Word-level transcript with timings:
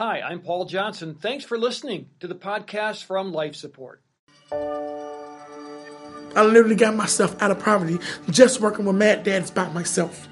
Hi, 0.00 0.22
I'm 0.22 0.40
Paul 0.40 0.64
Johnson. 0.64 1.14
Thanks 1.14 1.44
for 1.44 1.58
listening 1.58 2.08
to 2.20 2.26
the 2.26 2.34
podcast 2.34 3.04
from 3.04 3.32
Life 3.32 3.54
Support. 3.54 4.00
I 4.50 6.42
literally 6.42 6.74
got 6.74 6.96
myself 6.96 7.36
out 7.42 7.50
of 7.50 7.58
poverty 7.58 7.98
just 8.30 8.62
working 8.62 8.86
with 8.86 8.96
Mad 8.96 9.24
Dads 9.24 9.50
by 9.50 9.68
myself. 9.68 10.26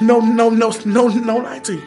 No, 0.00 0.20
no, 0.20 0.48
no, 0.48 0.72
no, 0.84 1.08
no 1.08 1.38
lie 1.38 1.58
to 1.58 1.74
you. 1.74 1.82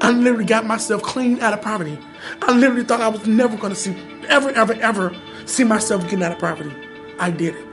I 0.00 0.10
literally 0.10 0.46
got 0.46 0.66
myself 0.66 1.00
clean 1.04 1.38
out 1.38 1.52
of 1.52 1.62
poverty. 1.62 1.96
I 2.42 2.50
literally 2.50 2.82
thought 2.82 3.00
I 3.00 3.06
was 3.06 3.24
never 3.24 3.56
going 3.56 3.72
to 3.72 3.78
see, 3.78 3.96
ever, 4.26 4.50
ever, 4.50 4.72
ever 4.72 5.16
see 5.46 5.62
myself 5.62 6.02
getting 6.02 6.24
out 6.24 6.32
of 6.32 6.40
poverty. 6.40 6.74
I 7.20 7.30
did 7.30 7.54
it. 7.54 7.64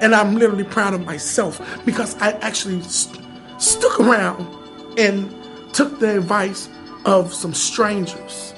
And 0.00 0.14
I'm 0.14 0.36
literally 0.36 0.62
proud 0.62 0.94
of 0.94 1.04
myself 1.04 1.60
because 1.84 2.14
I 2.22 2.30
actually 2.34 2.80
st- 2.82 3.24
stuck 3.58 3.98
around 3.98 4.46
and 4.96 5.34
took 5.74 5.98
the 5.98 6.18
advice 6.18 6.68
of 7.06 7.32
some 7.32 7.54
strangers 7.54 8.52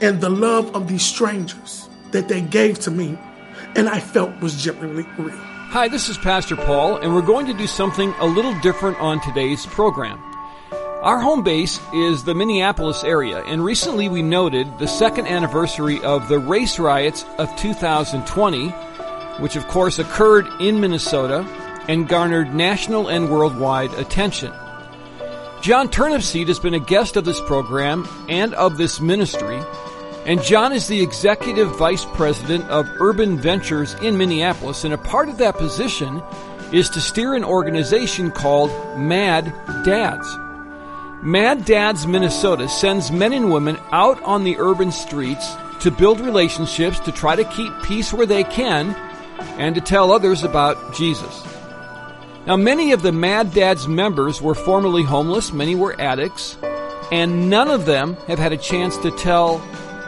and 0.00 0.20
the 0.20 0.30
love 0.30 0.74
of 0.76 0.86
these 0.86 1.02
strangers 1.02 1.88
that 2.12 2.28
they 2.28 2.42
gave 2.42 2.78
to 2.78 2.90
me 2.90 3.18
and 3.74 3.88
I 3.88 4.00
felt 4.00 4.40
was 4.40 4.62
genuinely 4.62 5.06
real. 5.18 5.36
Hi, 5.36 5.88
this 5.88 6.08
is 6.08 6.16
Pastor 6.16 6.56
Paul, 6.56 6.96
and 6.98 7.14
we're 7.14 7.22
going 7.22 7.46
to 7.46 7.54
do 7.54 7.66
something 7.66 8.14
a 8.20 8.26
little 8.26 8.58
different 8.60 8.98
on 9.00 9.20
today's 9.20 9.66
program. 9.66 10.18
Our 11.02 11.18
home 11.18 11.42
base 11.42 11.78
is 11.92 12.24
the 12.24 12.34
Minneapolis 12.34 13.04
area, 13.04 13.42
and 13.44 13.64
recently 13.64 14.08
we 14.08 14.22
noted 14.22 14.78
the 14.78 14.88
second 14.88 15.26
anniversary 15.26 16.02
of 16.02 16.28
the 16.28 16.38
race 16.38 16.78
riots 16.78 17.24
of 17.38 17.54
2020, 17.56 18.68
which 19.40 19.56
of 19.56 19.66
course 19.68 19.98
occurred 19.98 20.46
in 20.60 20.80
Minnesota 20.80 21.46
and 21.88 22.08
garnered 22.08 22.54
national 22.54 23.08
and 23.08 23.30
worldwide 23.30 23.92
attention. 23.94 24.52
John 25.66 25.88
Turnipseed 25.88 26.46
has 26.46 26.60
been 26.60 26.74
a 26.74 26.78
guest 26.78 27.16
of 27.16 27.24
this 27.24 27.40
program 27.40 28.06
and 28.28 28.54
of 28.54 28.76
this 28.76 29.00
ministry, 29.00 29.60
and 30.24 30.40
John 30.40 30.72
is 30.72 30.86
the 30.86 31.02
executive 31.02 31.76
vice 31.76 32.04
president 32.04 32.62
of 32.70 32.88
Urban 33.00 33.36
Ventures 33.36 33.94
in 33.94 34.16
Minneapolis, 34.16 34.84
and 34.84 34.94
a 34.94 34.98
part 34.98 35.28
of 35.28 35.38
that 35.38 35.56
position 35.56 36.22
is 36.70 36.88
to 36.90 37.00
steer 37.00 37.34
an 37.34 37.42
organization 37.42 38.30
called 38.30 38.70
Mad 38.96 39.52
Dads. 39.84 40.38
Mad 41.20 41.64
Dads 41.64 42.06
Minnesota 42.06 42.68
sends 42.68 43.10
men 43.10 43.32
and 43.32 43.52
women 43.52 43.76
out 43.90 44.22
on 44.22 44.44
the 44.44 44.58
urban 44.58 44.92
streets 44.92 45.52
to 45.80 45.90
build 45.90 46.20
relationships, 46.20 47.00
to 47.00 47.10
try 47.10 47.34
to 47.34 47.42
keep 47.42 47.72
peace 47.82 48.12
where 48.12 48.24
they 48.24 48.44
can, 48.44 48.94
and 49.58 49.74
to 49.74 49.80
tell 49.80 50.12
others 50.12 50.44
about 50.44 50.94
Jesus. 50.94 51.55
Now, 52.46 52.56
many 52.56 52.92
of 52.92 53.02
the 53.02 53.10
Mad 53.10 53.52
Dads 53.52 53.88
members 53.88 54.40
were 54.40 54.54
formerly 54.54 55.02
homeless, 55.02 55.52
many 55.52 55.74
were 55.74 56.00
addicts, 56.00 56.56
and 57.10 57.50
none 57.50 57.68
of 57.68 57.86
them 57.86 58.14
have 58.28 58.38
had 58.38 58.52
a 58.52 58.56
chance 58.56 58.96
to 58.98 59.10
tell 59.10 59.58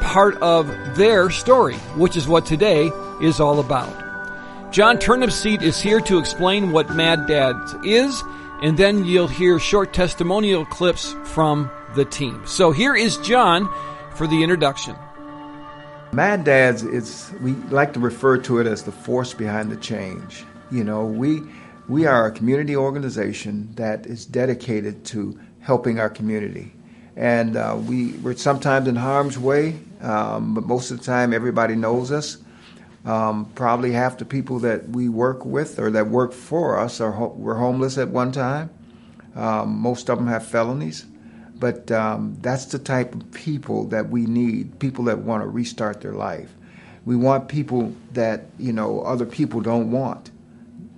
part 0.01 0.37
of 0.41 0.69
their 0.97 1.31
story, 1.31 1.75
which 1.97 2.17
is 2.17 2.29
what 2.29 2.47
today 2.47 2.93
is 3.21 3.41
all 3.41 3.59
about. 3.59 4.73
John 4.73 4.99
Turnipseed 4.99 5.63
is 5.63 5.81
here 5.81 6.01
to 6.03 6.19
explain 6.19 6.71
what 6.71 6.95
Mad 6.95 7.27
Dads 7.27 7.75
is, 7.85 8.23
and 8.63 8.79
then 8.79 9.05
you'll 9.05 9.27
hear 9.27 9.59
short 9.59 9.93
testimonial 9.93 10.65
clips 10.65 11.17
from 11.25 11.69
the 11.97 12.05
team. 12.05 12.47
So 12.47 12.71
here 12.71 12.95
is 12.95 13.17
John 13.17 13.69
for 14.15 14.29
the 14.29 14.45
introduction. 14.45 14.95
Mad 16.13 16.45
Dads, 16.45 16.85
it's 16.85 17.33
we 17.41 17.55
like 17.71 17.95
to 17.95 18.01
refer 18.01 18.39
to 18.39 18.61
it 18.61 18.69
as 18.69 18.85
the 18.85 18.93
force 18.93 19.35
behind 19.35 19.73
the 19.73 19.77
change. 19.77 20.45
You 20.71 20.85
know, 20.85 21.05
we 21.05 21.43
we 21.89 22.05
are 22.05 22.27
a 22.27 22.31
community 22.31 22.77
organization 22.77 23.71
that 23.77 24.07
is 24.07 24.27
dedicated 24.27 25.05
to 25.07 25.41
helping 25.61 25.99
our 25.99 26.11
community. 26.11 26.71
And 27.17 27.57
uh, 27.57 27.79
we, 27.81 28.13
we're 28.13 28.37
sometimes 28.37 28.87
in 28.87 28.95
harm's 28.95 29.39
way, 29.39 29.81
um, 30.03 30.55
but 30.55 30.65
most 30.65 30.91
of 30.91 30.99
the 30.99 31.05
time 31.05 31.33
everybody 31.33 31.75
knows 31.75 32.13
us. 32.13 32.37
Um, 33.05 33.47
probably 33.55 33.93
half 33.93 34.19
the 34.19 34.27
people 34.27 34.59
that 34.61 34.91
we 34.91 35.09
work 35.09 35.47
with 35.47 35.79
or 35.79 35.91
that 35.93 36.09
work 36.09 36.33
for 36.33 36.79
us 36.79 37.01
are 37.01 37.13
ho- 37.13 37.35
were 37.37 37.55
homeless 37.55 37.97
at 37.97 38.09
one 38.09 38.33
time. 38.33 38.69
Um, 39.35 39.79
most 39.79 40.11
of 40.11 40.19
them 40.19 40.27
have 40.27 40.45
felonies, 40.45 41.07
but 41.59 41.91
um, 41.91 42.37
that's 42.43 42.67
the 42.67 42.79
type 42.79 43.15
of 43.15 43.33
people 43.33 43.87
that 43.87 44.11
we 44.11 44.27
need. 44.27 44.79
People 44.79 45.05
that 45.05 45.19
want 45.21 45.43
to 45.43 45.47
restart 45.47 46.03
their 46.03 46.13
life. 46.13 46.53
We 47.07 47.17
want 47.17 47.49
people 47.49 47.95
that 48.13 48.47
you 48.59 48.73
know 48.73 49.01
other 49.03 49.25
people 49.25 49.61
don't 49.61 49.91
want 49.91 50.31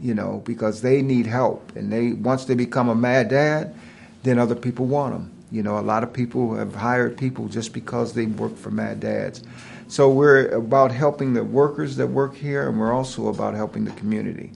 you 0.01 0.15
know, 0.15 0.43
because 0.45 0.83
they 0.83 1.03
need 1.03 1.27
help. 1.27 1.75
And 1.77 1.93
they 1.93 2.13
once 2.13 2.45
they 2.45 2.55
become 2.55 2.89
a 2.89 2.95
mad 2.95 3.29
dad, 3.29 3.75
then 4.23 4.39
other 4.39 4.55
people 4.55 4.87
want 4.87 5.15
them. 5.15 5.33
You 5.53 5.63
know, 5.63 5.79
a 5.79 5.81
lot 5.81 6.03
of 6.03 6.13
people 6.13 6.55
have 6.55 6.75
hired 6.75 7.17
people 7.17 7.49
just 7.49 7.73
because 7.73 8.13
they 8.13 8.27
work 8.27 8.57
for 8.57 8.71
mad 8.71 9.01
dads. 9.01 9.43
So 9.89 10.09
we're 10.09 10.49
about 10.51 10.93
helping 10.93 11.35
the 11.35 11.43
workers 11.43 11.97
that 11.97 12.07
work 12.07 12.37
here, 12.37 12.69
and 12.69 12.79
we're 12.79 12.93
also 12.93 13.27
about 13.29 13.55
helping 13.55 13.85
the 13.85 13.91
community. 13.93 14.53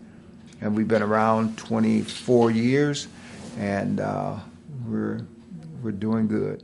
And 0.60 0.76
we've 0.76 0.86
been 0.86 1.02
around 1.02 1.58
24 1.58 2.52
years, 2.52 3.08
and 3.58 4.00
uh, 4.00 4.36
we're 4.86 5.26
we're 5.82 5.92
doing 5.92 6.28
good. 6.28 6.62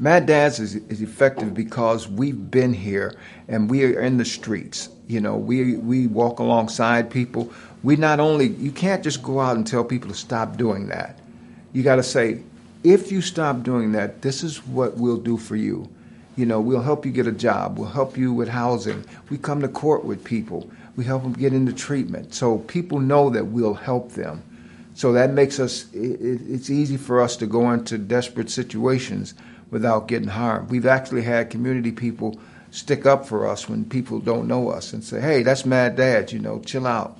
Mad 0.00 0.26
Dads 0.26 0.60
is, 0.60 0.76
is 0.76 1.02
effective 1.02 1.54
because 1.54 2.08
we've 2.08 2.52
been 2.52 2.72
here 2.72 3.16
and 3.48 3.68
we 3.68 3.84
are 3.84 4.00
in 4.00 4.16
the 4.16 4.24
streets. 4.24 4.90
You 5.08 5.20
know, 5.20 5.36
we 5.36 5.76
we 5.76 6.06
walk 6.06 6.38
alongside 6.38 7.10
people 7.10 7.52
we 7.82 7.96
not 7.96 8.20
only 8.20 8.48
you 8.48 8.72
can't 8.72 9.04
just 9.04 9.22
go 9.22 9.40
out 9.40 9.56
and 9.56 9.66
tell 9.66 9.84
people 9.84 10.10
to 10.10 10.16
stop 10.16 10.56
doing 10.56 10.88
that. 10.88 11.18
You 11.72 11.82
got 11.82 11.96
to 11.96 12.02
say, 12.02 12.42
if 12.82 13.12
you 13.12 13.20
stop 13.20 13.62
doing 13.62 13.92
that, 13.92 14.22
this 14.22 14.42
is 14.42 14.64
what 14.66 14.96
we'll 14.96 15.18
do 15.18 15.36
for 15.36 15.56
you. 15.56 15.88
You 16.36 16.46
know, 16.46 16.60
we'll 16.60 16.82
help 16.82 17.04
you 17.04 17.12
get 17.12 17.26
a 17.26 17.32
job. 17.32 17.78
We'll 17.78 17.88
help 17.88 18.16
you 18.16 18.32
with 18.32 18.48
housing. 18.48 19.04
We 19.28 19.38
come 19.38 19.60
to 19.62 19.68
court 19.68 20.04
with 20.04 20.22
people. 20.24 20.70
We 20.96 21.04
help 21.04 21.22
them 21.22 21.32
get 21.32 21.52
into 21.52 21.72
treatment. 21.72 22.34
So 22.34 22.58
people 22.58 23.00
know 23.00 23.30
that 23.30 23.46
we'll 23.46 23.74
help 23.74 24.12
them. 24.12 24.42
So 24.94 25.12
that 25.12 25.30
makes 25.30 25.60
us, 25.60 25.92
it, 25.92 26.20
it's 26.48 26.70
easy 26.70 26.96
for 26.96 27.20
us 27.20 27.36
to 27.36 27.46
go 27.46 27.70
into 27.70 27.98
desperate 27.98 28.50
situations 28.50 29.34
without 29.70 30.08
getting 30.08 30.28
harmed. 30.28 30.70
We've 30.70 30.86
actually 30.86 31.22
had 31.22 31.50
community 31.50 31.92
people 31.92 32.38
stick 32.70 33.06
up 33.06 33.26
for 33.26 33.46
us 33.46 33.68
when 33.68 33.84
people 33.84 34.18
don't 34.18 34.48
know 34.48 34.70
us 34.70 34.92
and 34.92 35.02
say, 35.02 35.20
hey, 35.20 35.42
that's 35.42 35.64
Mad 35.64 35.96
Dad, 35.96 36.32
you 36.32 36.38
know, 36.38 36.60
chill 36.60 36.86
out. 36.86 37.16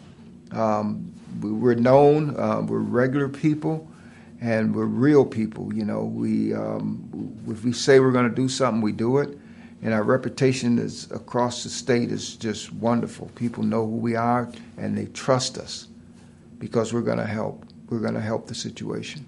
Um, 0.53 1.13
we're 1.41 1.75
known, 1.75 2.39
uh, 2.39 2.63
we're 2.63 2.79
regular 2.79 3.29
people, 3.29 3.89
and 4.41 4.75
we're 4.75 4.87
real 4.87 5.25
people. 5.25 5.73
You 5.75 5.85
know, 5.85 6.05
we 6.05 6.55
um, 6.55 7.35
if 7.49 7.65
we 7.65 7.73
say 7.73 8.01
we're 8.01 8.13
going 8.13 8.29
to 8.29 8.35
do 8.35 8.49
something, 8.49 8.81
we 8.81 8.93
do 8.93 9.19
it, 9.19 9.39
and 9.83 9.95
our 9.95 10.03
reputation 10.03 10.79
is 10.79 11.11
across 11.11 11.65
the 11.65 11.71
state 11.71 12.11
is 12.11 12.37
just 12.37 12.73
wonderful. 12.75 13.31
People 13.35 13.63
know 13.65 13.85
who 13.87 13.97
we 13.97 14.17
are, 14.17 14.51
and 14.77 14.97
they 14.97 15.07
trust 15.07 15.59
us 15.59 15.89
because 16.59 16.93
we're 16.93 17.03
going 17.03 17.19
to 17.19 17.27
help. 17.27 17.65
We're 17.91 18.01
going 18.01 18.15
to 18.15 18.21
help 18.21 18.47
the 18.47 18.55
situation. 18.55 19.27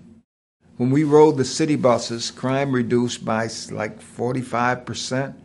When 0.76 0.90
we 0.90 1.04
rode 1.04 1.36
the 1.36 1.44
city 1.44 1.76
buses, 1.76 2.30
crime 2.30 2.72
reduced 2.72 3.24
by 3.24 3.48
like 3.70 4.00
45 4.00 4.86
percent 4.86 5.36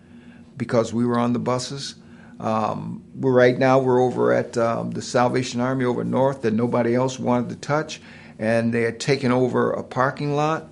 because 0.58 0.94
we 0.94 1.06
were 1.06 1.20
on 1.20 1.34
the 1.34 1.40
buses. 1.40 1.96
Um, 2.40 3.04
right 3.16 3.58
now 3.58 3.80
we're 3.80 4.02
over 4.02 4.34
at 4.34 4.58
um, 4.58 4.92
the 4.92 5.02
Salvation 5.02 5.62
Army 5.62 5.86
over 5.86 6.04
north 6.04 6.42
that 6.42 6.54
nobody 6.54 6.94
else 6.94 7.18
wanted 7.18 7.50
to 7.50 7.56
touch, 7.56 8.02
and 8.38 8.74
they 8.74 8.82
had 8.82 9.00
taken 9.00 9.32
over 9.32 9.72
a 9.72 9.84
parking 9.84 10.36
lot, 10.36 10.68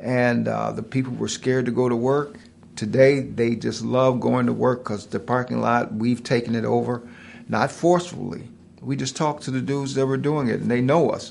and 0.00 0.48
uh, 0.48 0.72
the 0.72 0.82
people 0.82 1.12
were 1.14 1.28
scared 1.28 1.66
to 1.66 1.72
go 1.72 1.88
to 1.88 1.96
work. 1.96 2.36
Today 2.76 3.20
they 3.20 3.54
just 3.54 3.84
love 3.84 4.18
going 4.18 4.46
to 4.46 4.52
work 4.52 4.82
because 4.82 5.06
the 5.06 5.20
parking 5.20 5.60
lot 5.60 5.92
we've 5.94 6.22
taken 6.22 6.54
it 6.54 6.64
over, 6.64 7.02
not 7.48 7.70
forcefully. 7.70 8.48
We 8.80 8.96
just 8.96 9.16
talked 9.16 9.44
to 9.44 9.50
the 9.50 9.60
dudes 9.60 9.94
that 9.94 10.06
were 10.06 10.16
doing 10.16 10.48
it, 10.48 10.60
and 10.60 10.70
they 10.70 10.80
know 10.80 11.10
us. 11.10 11.30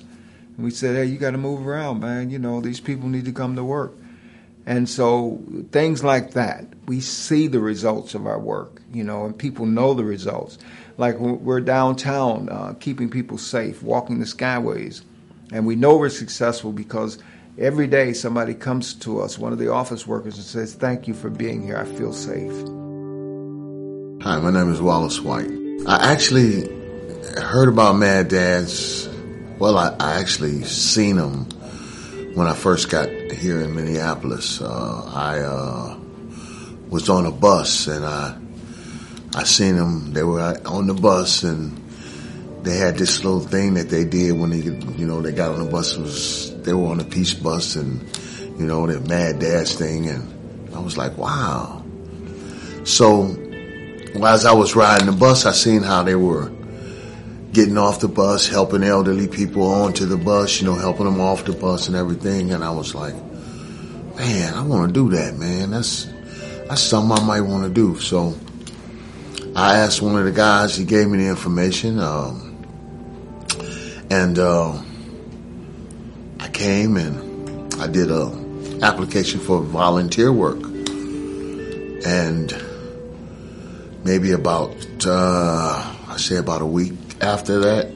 And 0.56 0.64
we 0.64 0.72
said, 0.72 0.96
"Hey, 0.96 1.06
you 1.06 1.18
got 1.18 1.32
to 1.32 1.38
move 1.38 1.68
around, 1.68 2.00
man. 2.00 2.30
You 2.30 2.40
know 2.40 2.62
these 2.62 2.80
people 2.80 3.10
need 3.10 3.26
to 3.26 3.34
come 3.34 3.56
to 3.56 3.64
work." 3.64 3.94
And 4.66 4.88
so 4.88 5.42
things 5.72 6.04
like 6.04 6.32
that, 6.32 6.66
we 6.88 7.02
see 7.02 7.48
the 7.48 7.60
results 7.60 8.16
of 8.16 8.26
our 8.26 8.40
work, 8.40 8.82
you 8.94 9.04
know, 9.04 9.26
and 9.26 9.38
people 9.38 9.66
know 9.66 9.94
the 9.94 10.06
results. 10.06 10.58
Like 10.98 11.18
we're 11.20 11.62
downtown, 11.62 12.50
uh, 12.50 12.74
keeping 12.80 13.10
people 13.10 13.38
safe, 13.38 13.84
walking 13.84 14.20
the 14.20 14.26
skyways, 14.26 15.02
and 15.52 15.66
we 15.66 15.76
know 15.76 15.98
we're 15.98 16.10
successful 16.10 16.72
because 16.72 17.18
every 17.58 17.88
day 17.88 18.14
somebody 18.14 18.54
comes 18.54 18.94
to 18.96 19.22
us, 19.22 19.38
one 19.38 19.52
of 19.52 19.60
the 19.60 19.72
office 19.72 20.06
workers, 20.08 20.36
and 20.36 20.46
says, 20.46 20.76
"Thank 20.76 21.08
you 21.08 21.14
for 21.14 21.30
being 21.30 21.64
here. 21.64 21.78
I 21.78 21.86
feel 21.86 22.14
safe." 22.14 22.54
Hi, 24.24 24.40
my 24.40 24.52
name 24.52 24.72
is 24.72 24.82
Wallace 24.82 25.20
White. 25.20 25.52
I 25.88 26.12
actually 26.14 26.70
heard 27.42 27.68
about 27.70 27.98
Mad 27.98 28.28
Dads. 28.30 29.10
Well, 29.58 29.78
I, 29.78 29.96
I 30.00 30.20
actually 30.20 30.64
seen 30.64 31.18
them 31.18 31.48
when 32.34 32.48
I 32.48 32.54
first 32.54 32.90
got 32.90 33.10
here 33.10 33.62
in 33.62 33.76
Minneapolis. 33.76 34.62
Uh, 34.62 35.12
I 35.14 35.40
uh, 35.40 35.98
was 36.90 37.10
on 37.10 37.26
a 37.26 37.32
bus 37.32 37.88
and 37.88 38.06
I 38.06 38.38
I 39.36 39.44
seen 39.44 39.76
them. 39.76 40.14
They 40.14 40.24
were 40.24 40.42
on 40.66 40.88
the 40.88 40.94
bus 40.94 41.44
and 41.44 41.78
they 42.64 42.78
had 42.78 42.98
this 42.98 43.24
little 43.24 43.40
thing 43.42 43.76
that 43.76 43.90
they 43.90 44.06
did 44.06 44.32
when 44.34 44.50
they 44.50 44.58
you 44.58 45.06
know 45.06 45.22
they 45.22 45.32
got 45.32 45.52
on 45.52 45.66
the 45.66 45.72
bus. 45.72 45.98
Was 45.98 46.56
they 46.64 46.74
were 46.74 46.88
on 46.88 47.00
a 47.00 47.04
peace 47.04 47.34
bus 47.34 47.76
and 47.76 48.02
you 48.60 48.66
know 48.66 48.88
the 48.88 49.00
Mad 49.00 49.40
Dads 49.40 49.76
thing 49.76 50.08
and 50.10 50.34
I 50.76 50.80
was 50.80 50.98
like, 50.98 51.18
wow. 51.18 51.84
So, 52.84 53.26
as 54.24 54.46
I 54.46 54.54
was 54.54 54.76
riding 54.76 55.06
the 55.06 55.14
bus, 55.14 55.46
I 55.46 55.52
seen 55.52 55.84
how 55.84 56.04
they 56.04 56.16
were 56.16 56.52
getting 57.54 57.78
off 57.78 58.00
the 58.00 58.08
bus, 58.08 58.50
helping 58.50 58.84
elderly 58.84 59.28
people 59.28 59.64
onto 59.64 60.08
the 60.08 60.18
bus, 60.18 60.60
you 60.60 60.66
know, 60.66 60.74
helping 60.74 61.06
them 61.06 61.22
off 61.22 61.46
the 61.46 61.54
bus 61.54 61.88
and 61.88 61.96
everything. 61.96 62.52
And 62.52 62.64
I 62.64 62.72
was 62.72 62.96
like, 62.96 63.14
man, 64.16 64.56
I 64.56 64.64
want 64.64 64.88
to 64.88 64.94
do 64.94 65.16
that, 65.16 65.38
man. 65.38 65.70
That's, 65.70 66.06
that's 66.68 66.82
something 66.82 67.16
I 67.16 67.24
might 67.24 67.42
want 67.42 67.64
to 67.64 67.70
do. 67.70 68.00
So 68.00 68.36
I 69.56 69.78
asked 69.78 70.02
one 70.02 70.18
of 70.18 70.26
the 70.26 70.32
guys, 70.32 70.76
he 70.76 70.84
gave 70.84 71.08
me 71.08 71.20
the 71.20 71.28
information, 71.28 72.00
um, 72.00 72.50
and, 74.10 74.40
uh, 74.40 74.82
I 76.40 76.50
came 76.50 76.98
and 76.98 77.72
I 77.76 77.88
did 77.88 78.10
a 78.10 78.32
application 78.82 79.40
for 79.40 79.62
volunteer 79.62 80.34
work. 80.34 80.62
And 82.06 82.52
maybe 84.04 84.32
about, 84.32 84.76
uh, 85.06 85.96
I 86.08 86.18
say 86.18 86.38
about 86.38 86.62
a 86.62 86.66
week 86.66 86.94
after 87.24 87.60
that, 87.60 87.90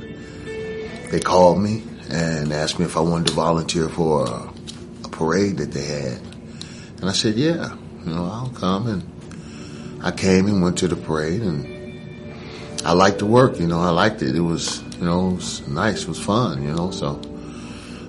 they 1.12 1.20
called 1.20 1.62
me 1.62 1.84
and 2.10 2.52
asked 2.54 2.80
me 2.80 2.86
if 2.86 2.96
I 2.96 3.02
wanted 3.02 3.28
to 3.28 3.34
volunteer 3.34 3.90
for 3.90 4.26
a, 4.26 4.50
a 5.04 5.10
parade 5.10 5.58
that 5.58 5.72
they 5.72 5.84
had. 5.84 6.22
And 7.00 7.10
I 7.10 7.12
said, 7.12 7.36
yeah, 7.36 7.76
you 8.06 8.14
know, 8.14 8.26
I'll 8.26 8.54
come. 8.56 8.88
And 8.88 10.04
I 10.04 10.12
came 10.12 10.48
and 10.48 10.62
went 10.62 10.78
to 10.80 10.88
the 10.88 10.96
parade 10.96 11.42
and 11.42 11.76
I 12.86 12.94
liked 12.94 13.20
the 13.20 13.26
work, 13.26 13.60
you 13.60 13.68
know, 13.68 13.82
I 13.82 13.90
liked 13.90 14.22
it. 14.22 14.36
It 14.36 14.42
was, 14.42 14.82
you 14.98 15.06
know, 15.06 15.32
it 15.32 15.36
was 15.36 15.68
nice, 15.68 16.04
it 16.04 16.08
was 16.08 16.24
fun, 16.24 16.64
you 16.64 16.74
know, 16.74 16.92
so 16.92 17.22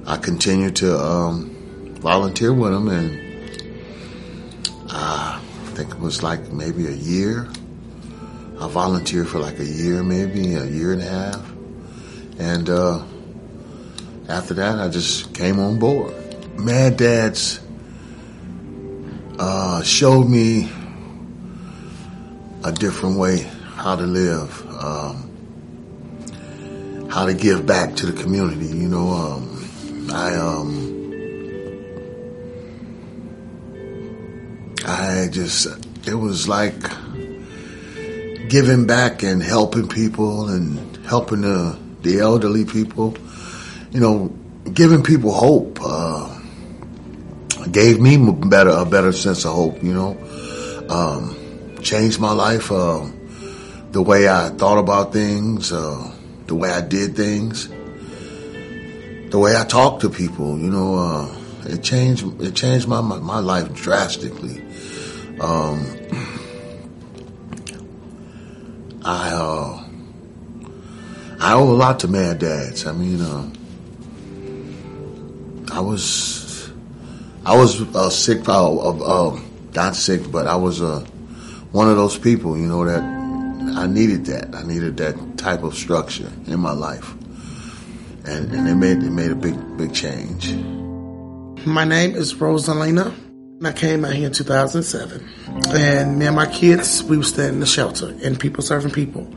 I 0.06 0.19
continued 0.19 0.76
to, 0.76 0.97
um, 0.97 1.97
volunteer 2.00 2.53
with 2.53 2.73
them 2.73 2.88
and, 2.88 3.62
uh, 4.91 5.41
I 5.41 5.70
think 5.75 5.91
it 5.91 5.99
was 5.99 6.23
like 6.23 6.53
maybe 6.53 6.87
a 6.87 6.93
year 6.93 7.49
I 8.60 8.66
volunteered 8.66 9.28
for 9.28 9.38
like 9.38 9.60
a 9.60 9.64
year, 9.64 10.02
maybe 10.02 10.55
a 10.55 10.64
year 10.64 10.93
and 10.93 11.00
a 11.00 11.05
half. 11.05 11.52
And 12.38 12.69
uh, 12.69 13.05
after 14.28 14.55
that, 14.55 14.78
I 14.81 14.88
just 14.88 15.32
came 15.32 15.60
on 15.60 15.78
board. 15.78 16.14
Mad 16.58 16.96
Dads 16.96 17.60
uh, 19.38 19.82
showed 19.82 20.28
me 20.28 20.69
a 22.64 22.72
different 22.72 23.16
way 23.16 23.49
how 23.76 23.94
to 23.94 24.02
live, 24.02 24.66
um, 24.82 25.25
how 27.10 27.26
to 27.26 27.34
give 27.34 27.64
back 27.64 27.94
to 27.96 28.06
the 28.06 28.22
community. 28.22 28.66
You 28.66 28.88
know, 28.88 29.08
um, 29.10 30.10
I 30.12 30.34
um, 30.34 30.88
I 34.84 35.28
just 35.31 35.69
it 36.08 36.14
was 36.14 36.49
like 36.49 36.75
giving 38.49 38.87
back 38.87 39.23
and 39.23 39.43
helping 39.43 39.89
people 39.89 40.49
and 40.49 40.97
helping 41.06 41.43
the 41.43 41.79
the 42.03 42.21
elderly 42.21 42.65
people, 42.65 43.17
you 43.91 44.00
know, 44.00 44.29
giving 44.73 45.03
people 45.03 45.33
hope. 45.33 45.79
Uh, 45.83 46.35
gave 47.71 48.00
me 48.00 48.17
better 48.17 48.71
a 48.71 48.85
better 48.85 49.12
sense 49.12 49.45
of 49.45 49.53
hope. 49.53 49.83
You 49.83 49.93
know, 49.93 50.87
um, 50.89 51.77
changed 51.83 52.21
my 52.21 52.33
life. 52.33 52.71
Uh, 52.73 53.06
the 53.91 54.03
way 54.03 54.29
I 54.29 54.51
thought 54.51 54.79
about 54.79 55.12
things, 55.12 55.73
uh, 55.73 56.12
the 56.47 56.55
way 56.55 56.71
I 56.71 56.81
did 56.81 57.17
things, 57.17 57.69
the 59.31 59.39
way 59.39 59.56
I 59.56 59.65
talked 59.65 60.03
to 60.03 60.11
people. 60.11 60.59
You 60.59 60.71
know, 60.71 60.94
uh, 60.94 61.37
it 61.65 61.83
changed. 61.83 62.41
It 62.41 62.55
changed 62.55 62.89
my 62.89 63.01
my, 63.01 63.19
my 63.19 63.41
life 63.41 63.73
drastically. 63.75 64.62
Um, 65.41 65.85
I 69.05 69.31
uh, 69.31 69.85
I 71.41 71.55
owe 71.55 71.71
a 71.71 71.77
lot 71.77 72.00
to 72.00 72.09
Mad 72.09 72.41
Dads. 72.41 72.87
I 72.87 72.93
mean, 72.93 73.21
uh, 73.21 73.50
I 75.73 75.81
was 75.81 76.71
I 77.45 77.56
was 77.56 77.81
uh, 77.95 78.11
sick, 78.11 78.49
uh, 78.49 78.79
uh, 78.79 79.41
not 79.75 79.97
sick, 79.97 80.31
but 80.31 80.47
I 80.47 80.56
was 80.56 80.83
uh, 80.83 81.00
one 81.73 81.89
of 81.89 81.97
those 81.97 82.19
people, 82.19 82.59
you 82.59 82.67
know, 82.67 82.85
that 82.85 83.03
I 83.77 83.87
needed 83.87 84.27
that. 84.27 84.55
I 84.55 84.62
needed 84.65 84.97
that 84.99 85.39
type 85.39 85.62
of 85.62 85.75
structure 85.75 86.31
in 86.47 86.59
my 86.61 86.73
life, 86.73 87.12
and 88.25 88.53
and 88.53 88.69
it 88.69 88.75
made 88.75 88.99
it 89.03 89.11
made 89.11 89.31
a 89.31 89.37
big 89.37 89.55
big 89.77 89.94
change. 89.94 90.53
My 91.67 91.85
name 91.85 92.17
is 92.17 92.35
Rosalina. 92.35 93.15
I 93.64 93.72
came 93.72 94.05
out 94.05 94.12
here 94.12 94.28
in 94.28 94.32
2007, 94.32 95.28
and 95.75 96.19
me 96.19 96.26
and 96.26 96.37
my 96.37 96.46
kids, 96.46 97.02
we 97.02 97.16
were 97.16 97.25
staying 97.25 97.55
in 97.55 97.60
the 97.60 97.66
shelter, 97.66 98.14
and 98.22 98.38
people 98.38 98.62
serving 98.62 98.93
people, 98.93 99.28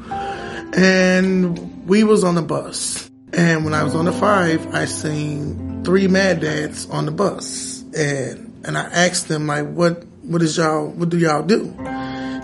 and 0.76 1.88
we 1.88 2.04
was 2.04 2.24
on 2.24 2.36
the 2.36 2.44
bus. 2.44 3.10
And 3.34 3.66
when 3.66 3.74
I 3.74 3.84
was 3.84 3.96
on 3.96 4.06
the 4.06 4.12
five, 4.12 4.76
I 4.76 4.86
seen 4.86 5.84
three 5.84 6.08
mad 6.08 6.42
dads 6.42 6.88
on 6.90 7.06
the 7.06 7.12
bus, 7.12 7.84
and 7.98 8.62
and 8.64 8.78
I 8.78 8.84
asked 8.84 9.28
them 9.28 9.48
like, 9.48 9.68
what 9.72 10.04
what 10.22 10.44
is 10.44 10.58
y'all 10.58 10.88
what 10.90 11.10
do 11.10 11.18
y'all 11.18 11.42
do? 11.42 11.76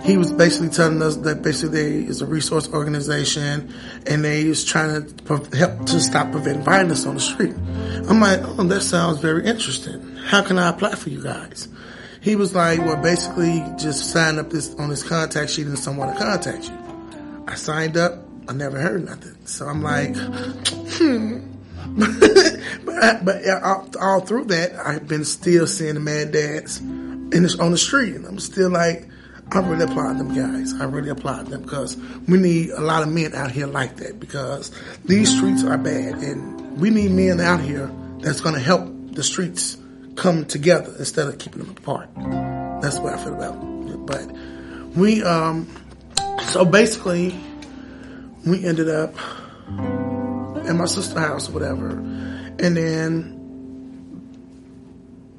He 0.02 0.16
was 0.16 0.32
basically 0.32 0.70
telling 0.70 1.00
us 1.02 1.16
that 1.16 1.42
basically 1.42 2.00
they 2.00 2.08
is 2.08 2.22
a 2.22 2.26
resource 2.26 2.68
organization, 2.72 3.72
and 4.04 4.24
they 4.24 4.42
is 4.42 4.64
trying 4.64 5.06
to 5.06 5.56
help 5.56 5.86
to 5.86 6.00
stop 6.00 6.32
preventing 6.32 6.64
violence 6.64 7.06
on 7.06 7.14
the 7.14 7.20
street. 7.20 7.54
I'm 8.08 8.20
like, 8.20 8.40
oh, 8.42 8.64
that 8.64 8.80
sounds 8.80 9.18
very 9.20 9.46
interesting. 9.46 10.07
How 10.28 10.42
can 10.42 10.58
I 10.58 10.68
apply 10.68 10.94
for 10.94 11.08
you 11.08 11.22
guys? 11.22 11.68
He 12.20 12.36
was 12.36 12.54
like, 12.54 12.80
well, 12.80 12.98
basically 12.98 13.64
just 13.78 14.10
sign 14.10 14.38
up 14.38 14.50
this 14.50 14.74
on 14.74 14.90
this 14.90 15.02
contact 15.02 15.50
sheet 15.50 15.66
and 15.66 15.78
someone 15.78 16.12
to 16.12 16.18
contact 16.18 16.68
you. 16.68 17.44
I 17.48 17.54
signed 17.54 17.96
up. 17.96 18.22
I 18.46 18.52
never 18.52 18.78
heard 18.78 19.06
nothing. 19.06 19.34
So 19.46 19.66
I'm 19.66 19.82
like, 19.82 20.14
hmm. 20.16 21.38
but, 22.84 23.24
but 23.24 23.48
all, 23.62 23.88
all, 23.98 24.20
through 24.20 24.44
that, 24.46 24.74
I've 24.74 25.08
been 25.08 25.24
still 25.24 25.66
seeing 25.66 25.94
the 25.94 26.00
mad 26.00 26.32
dads 26.32 26.78
in 26.78 27.30
the, 27.30 27.56
on 27.58 27.70
the 27.70 27.78
street, 27.78 28.14
and 28.14 28.26
I'm 28.26 28.38
still 28.38 28.68
like, 28.68 29.08
I 29.50 29.60
really 29.60 29.84
applaud 29.84 30.18
them 30.18 30.34
guys. 30.34 30.74
I 30.78 30.84
really 30.84 31.08
applaud 31.08 31.46
them 31.46 31.62
because 31.62 31.96
we 32.28 32.36
need 32.36 32.68
a 32.72 32.82
lot 32.82 33.02
of 33.02 33.08
men 33.08 33.34
out 33.34 33.50
here 33.50 33.66
like 33.66 33.96
that 33.96 34.20
because 34.20 34.72
these 35.06 35.34
streets 35.34 35.64
are 35.64 35.78
bad, 35.78 36.16
and 36.16 36.78
we 36.78 36.90
need 36.90 37.12
men 37.12 37.40
out 37.40 37.62
here 37.62 37.90
that's 38.18 38.42
going 38.42 38.56
to 38.56 38.60
help 38.60 39.14
the 39.14 39.22
streets 39.22 39.78
come 40.18 40.44
together 40.44 40.92
instead 40.98 41.28
of 41.28 41.38
keeping 41.38 41.62
them 41.62 41.70
apart. 41.70 42.08
That's 42.82 42.98
what 42.98 43.14
I 43.14 43.22
feel 43.22 43.34
about 43.34 43.54
it. 43.88 44.06
But 44.06 44.30
we, 44.96 45.22
um, 45.22 45.68
so 46.42 46.64
basically, 46.64 47.38
we 48.44 48.64
ended 48.66 48.88
up 48.88 49.14
in 50.66 50.76
my 50.76 50.86
sister's 50.86 51.16
house 51.16 51.48
or 51.48 51.52
whatever. 51.52 51.90
And 51.90 52.76
then 52.76 53.34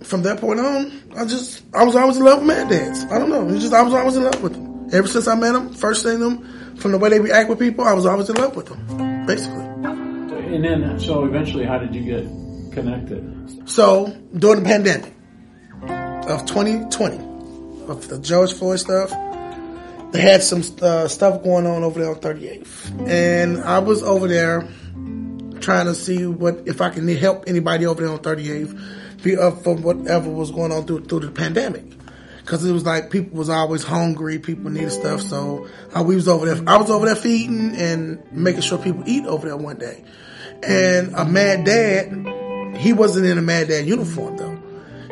from 0.01 0.24
that 0.24 0.39
point 0.39 0.62
on, 0.62 0.92
I 1.15 1.25
just, 1.25 1.63
I 1.74 1.84
was 1.84 1.96
always 1.96 2.15
in 2.18 2.24
love 2.24 2.39
with 2.39 2.48
Mad 2.48 2.70
Dads. 2.70 3.03
I 3.06 3.20
don't 3.20 3.30
know. 3.30 3.50
Just, 3.60 3.74
I 3.74 3.82
was 3.82 3.94
always 3.94 4.15
in 4.15 4.24
love 4.24 4.42
with 4.42 4.53
them. 4.53 4.89
Ever 4.94 5.08
since 5.08 5.27
I 5.27 5.36
met 5.36 5.51
them, 5.51 5.74
first 5.74 6.03
seeing 6.03 6.20
them, 6.20 6.75
from 6.77 6.94
the 6.94 6.98
way 6.98 7.10
they 7.10 7.20
react 7.20 7.50
with 7.50 7.60
people, 7.60 7.84
I 7.84 7.94
was 7.94 8.06
always 8.06 8.30
in 8.30 8.38
love 8.38 8.56
with 8.56 8.68
them, 8.68 9.25
basically. 9.25 9.65
And 10.56 10.63
then, 10.63 11.00
so 11.00 11.25
eventually, 11.25 11.65
how 11.65 11.77
did 11.77 11.94
you 11.94 12.01
get 12.01 12.38
connected? 12.81 13.69
So 13.69 14.07
during 14.36 14.63
the 14.63 14.69
pandemic 14.69 15.13
of 16.29 16.45
2020, 16.45 17.17
of 17.89 18.07
the 18.07 18.19
George 18.19 18.53
Floyd 18.53 18.79
stuff, 18.79 19.12
they 20.12 20.21
had 20.21 20.41
some 20.41 20.63
uh, 20.81 21.07
stuff 21.07 21.43
going 21.43 21.67
on 21.67 21.83
over 21.83 22.00
there 22.00 22.09
on 22.09 22.19
38th, 22.19 23.07
and 23.07 23.63
I 23.63 23.79
was 23.79 24.01
over 24.01 24.27
there 24.27 24.67
trying 25.59 25.86
to 25.86 25.95
see 25.95 26.25
what 26.25 26.63
if 26.65 26.81
I 26.81 26.89
can 26.89 27.07
help 27.07 27.43
anybody 27.48 27.86
over 27.86 28.01
there 28.01 28.12
on 28.12 28.19
38th 28.19 29.24
be 29.24 29.38
up 29.38 29.63
for 29.63 29.75
whatever 29.75 30.29
was 30.29 30.51
going 30.51 30.71
on 30.71 30.86
through 30.86 31.05
through 31.05 31.19
the 31.21 31.31
pandemic. 31.31 31.83
Cause 32.45 32.65
it 32.65 32.71
was 32.71 32.83
like 32.83 33.12
people 33.12 33.38
was 33.38 33.50
always 33.50 33.83
hungry, 33.83 34.39
people 34.39 34.71
needed 34.71 34.91
stuff. 34.91 35.21
So 35.21 35.67
uh, 35.95 36.01
we 36.01 36.15
was 36.15 36.27
over 36.27 36.51
there. 36.51 36.63
I 36.67 36.77
was 36.77 36.89
over 36.89 37.05
there 37.05 37.15
feeding 37.15 37.75
and 37.75 38.24
making 38.31 38.62
sure 38.62 38.79
people 38.79 39.03
eat 39.05 39.27
over 39.27 39.48
there 39.48 39.57
one 39.57 39.77
day. 39.77 40.03
And 40.63 41.13
a 41.13 41.25
mad 41.25 41.63
dad 41.63 42.12
he 42.79 42.93
wasn't 42.93 43.25
in 43.25 43.38
a 43.38 43.41
Mad 43.41 43.67
Dad 43.67 43.86
uniform 43.86 44.38
though. 44.38 44.57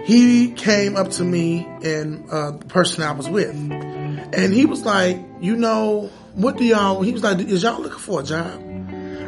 He 0.06 0.52
came 0.52 0.96
up 0.96 1.12
to 1.12 1.24
me 1.24 1.68
and 1.84 2.30
uh, 2.30 2.52
the 2.52 2.66
person 2.66 3.04
I 3.04 3.12
was 3.12 3.28
with, 3.28 3.54
and 3.54 4.54
he 4.54 4.66
was 4.66 4.86
like, 4.86 5.20
"You 5.42 5.58
know, 5.58 6.10
what 6.34 6.58
do 6.58 6.64
y'all?" 6.64 7.02
He 7.02 7.12
was 7.12 7.24
like, 7.24 7.40
"Is 7.40 7.64
y'all 7.64 7.82
looking 7.82 8.00
for 8.00 8.22
a 8.22 8.24
job?" 8.24 8.54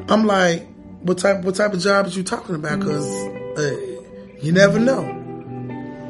I'm 0.09 0.25
like, 0.25 0.65
"What 1.01 1.17
type? 1.17 1.43
What 1.43 1.55
type 1.55 1.73
of 1.73 1.81
job 1.81 2.07
is 2.07 2.15
you 2.15 2.23
talking 2.23 2.55
about? 2.55 2.79
Because 2.79 3.05
uh, 3.57 3.77
you 4.41 4.53
never 4.53 4.79
know. 4.79 5.01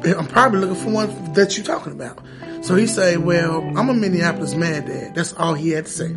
I'm 0.04 0.28
probably 0.28 0.60
looking 0.60 0.76
for 0.76 0.90
one 0.90 1.32
that 1.32 1.56
you're 1.56 1.66
talking 1.66 1.92
about." 1.92 2.20
So 2.62 2.76
he 2.76 2.86
say, 2.86 3.16
"Well, 3.16 3.60
I'm 3.76 3.88
a 3.88 3.94
Minneapolis 3.94 4.54
Mad 4.54 4.86
Dad." 4.86 5.16
That's 5.16 5.32
all 5.32 5.54
he 5.54 5.70
had 5.70 5.86
to 5.86 5.90
say. 5.90 6.14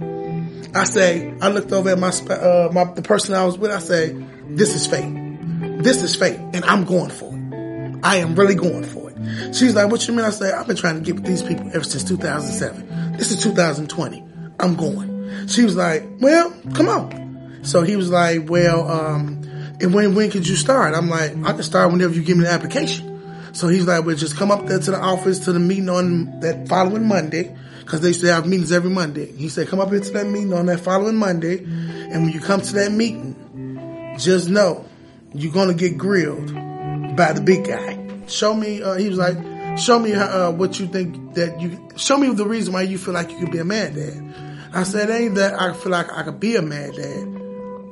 I 0.76 0.84
say, 0.84 1.34
I 1.42 1.50
looked 1.50 1.72
over 1.72 1.90
at 1.90 2.00
my, 2.00 2.10
uh, 2.10 2.70
my 2.72 2.84
the 2.94 3.02
person 3.02 3.34
I 3.34 3.46
was 3.46 3.58
with. 3.58 3.72
I 3.72 3.80
say, 3.80 4.16
"This 4.48 4.76
is 4.76 4.86
fate." 4.86 5.23
This 5.82 6.04
is 6.04 6.16
fate 6.16 6.40
and 6.40 6.64
I'm 6.66 6.86
going 6.86 7.10
for 7.10 7.34
it. 7.34 8.00
I 8.04 8.18
am 8.18 8.36
really 8.36 8.56
going 8.56 8.84
for 8.84 9.10
it. 9.10 9.56
She's 9.56 9.74
like, 9.74 9.90
what 9.90 10.08
you 10.08 10.14
mean? 10.14 10.26
I 10.26 10.30
say, 10.30 10.52
I've 10.52 10.68
been 10.68 10.76
trying 10.76 10.96
to 10.96 11.02
get 11.02 11.16
with 11.16 11.26
these 11.26 11.42
people 11.42 11.68
ever 11.74 11.84
since 11.84 12.04
2007. 12.04 13.18
This 13.18 13.32
is 13.32 13.42
2020. 13.42 14.24
I'm 14.60 14.76
going. 14.76 15.48
She 15.48 15.64
was 15.64 15.76
like, 15.76 16.04
well, 16.20 16.54
come 16.74 16.90
on. 16.90 17.60
So 17.64 17.84
he 17.84 17.96
was 17.96 18.10
like, 18.10 18.50
well, 18.50 18.90
um, 18.90 19.42
and 19.80 19.94
when, 19.94 20.16
when 20.16 20.32
could 20.32 20.48
you 20.48 20.56
start? 20.56 20.94
I'm 20.94 21.10
like, 21.10 21.32
I 21.32 21.54
can 21.54 21.64
start 21.64 21.92
whenever 21.92 22.14
you 22.14 22.24
give 22.24 22.38
me 22.38 22.44
the 22.44 22.52
application. 22.52 23.10
So 23.54 23.68
he's 23.68 23.88
like, 23.88 24.06
well, 24.06 24.16
just 24.16 24.36
come 24.36 24.52
up 24.52 24.66
there 24.66 24.80
to 24.80 24.92
the 24.92 25.00
office 25.00 25.40
to 25.46 25.54
the 25.54 25.60
meeting 25.60 25.90
on 25.90 26.40
that 26.42 26.68
following 26.68 27.08
Monday. 27.08 27.56
Cause 27.86 28.00
they 28.00 28.10
used 28.10 28.22
to 28.22 28.34
have 28.34 28.48
meetings 28.48 28.72
every 28.72 28.90
Monday. 28.90 29.30
He 29.32 29.50
said, 29.50 29.68
come 29.68 29.80
up 29.80 29.90
here 29.90 30.00
to 30.00 30.12
that 30.12 30.26
meeting 30.26 30.54
on 30.54 30.68
that 30.68 30.80
following 30.80 31.18
Monday. 31.18 31.64
And 31.64 32.24
when 32.24 32.32
you 32.32 32.40
come 32.40 32.62
to 32.62 32.74
that 32.74 32.92
meeting, 32.92 34.16
just 34.18 34.50
know 34.50 34.86
you're 35.34 35.68
to 35.68 35.74
get 35.74 35.98
grilled 35.98 36.54
by 37.16 37.34
the 37.34 37.42
big 37.42 37.66
guy. 37.66 38.00
Show 38.28 38.54
me, 38.54 38.82
uh, 38.82 38.96
he 38.96 39.10
was 39.10 39.18
like, 39.18 39.38
show 39.78 40.00
me 40.00 40.14
uh, 40.14 40.52
what 40.52 40.80
you 40.80 40.88
think 40.88 41.34
that 41.36 41.60
you, 41.60 41.90
show 41.96 42.18
me 42.18 42.32
the 42.34 42.46
reason 42.46 42.74
why 42.74 42.84
you 42.84 42.98
feel 42.98 43.14
like 43.14 43.32
you 43.32 43.40
could 43.40 43.52
be 43.52 43.58
a 43.58 43.66
mad 43.66 43.96
dad. 43.96 44.34
I 44.74 44.84
said, 44.84 45.10
ain't 45.10 45.36
that 45.36 45.60
I 45.60 45.74
feel 45.74 45.92
like 45.92 46.12
I 46.12 46.24
could 46.24 46.40
be 46.40 46.56
a 46.56 46.62
mad 46.62 46.96
dad. 46.96 47.42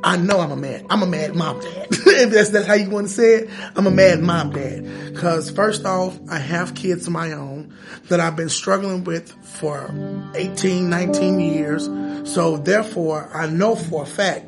I 0.03 0.17
know 0.17 0.39
I'm 0.39 0.51
a 0.51 0.55
mad, 0.55 0.86
I'm 0.89 1.03
a 1.03 1.05
mad 1.05 1.36
mom 1.36 1.60
dad. 1.60 1.88
if 1.91 2.31
that's, 2.31 2.50
that's 2.50 2.65
how 2.65 2.74
you 2.74 2.89
want 2.89 3.07
to 3.07 3.13
say 3.13 3.36
it, 3.36 3.50
I'm 3.75 3.86
a 3.86 3.91
mad 3.91 4.19
mom 4.21 4.51
dad. 4.51 5.15
Cause 5.15 5.51
first 5.51 5.86
off, 5.86 6.17
I 6.29 6.39
have 6.39 6.74
kids 6.74 7.05
of 7.05 7.13
my 7.13 7.33
own 7.33 7.75
that 8.10 8.19
I've 8.19 8.36
been 8.36 8.50
struggling 8.50 9.03
with 9.03 9.31
for 9.45 9.93
18, 10.36 10.89
19 10.89 11.39
years. 11.39 11.86
So 12.31 12.57
therefore, 12.57 13.29
I 13.31 13.48
know 13.48 13.75
for 13.75 14.03
a 14.03 14.07
fact, 14.07 14.45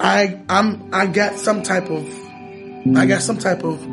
I, 0.00 0.40
I'm, 0.48 0.94
I 0.94 1.06
got 1.06 1.38
some 1.38 1.62
type 1.62 1.90
of, 1.90 2.06
I 2.96 3.06
got 3.06 3.22
some 3.22 3.38
type 3.38 3.64
of 3.64 3.84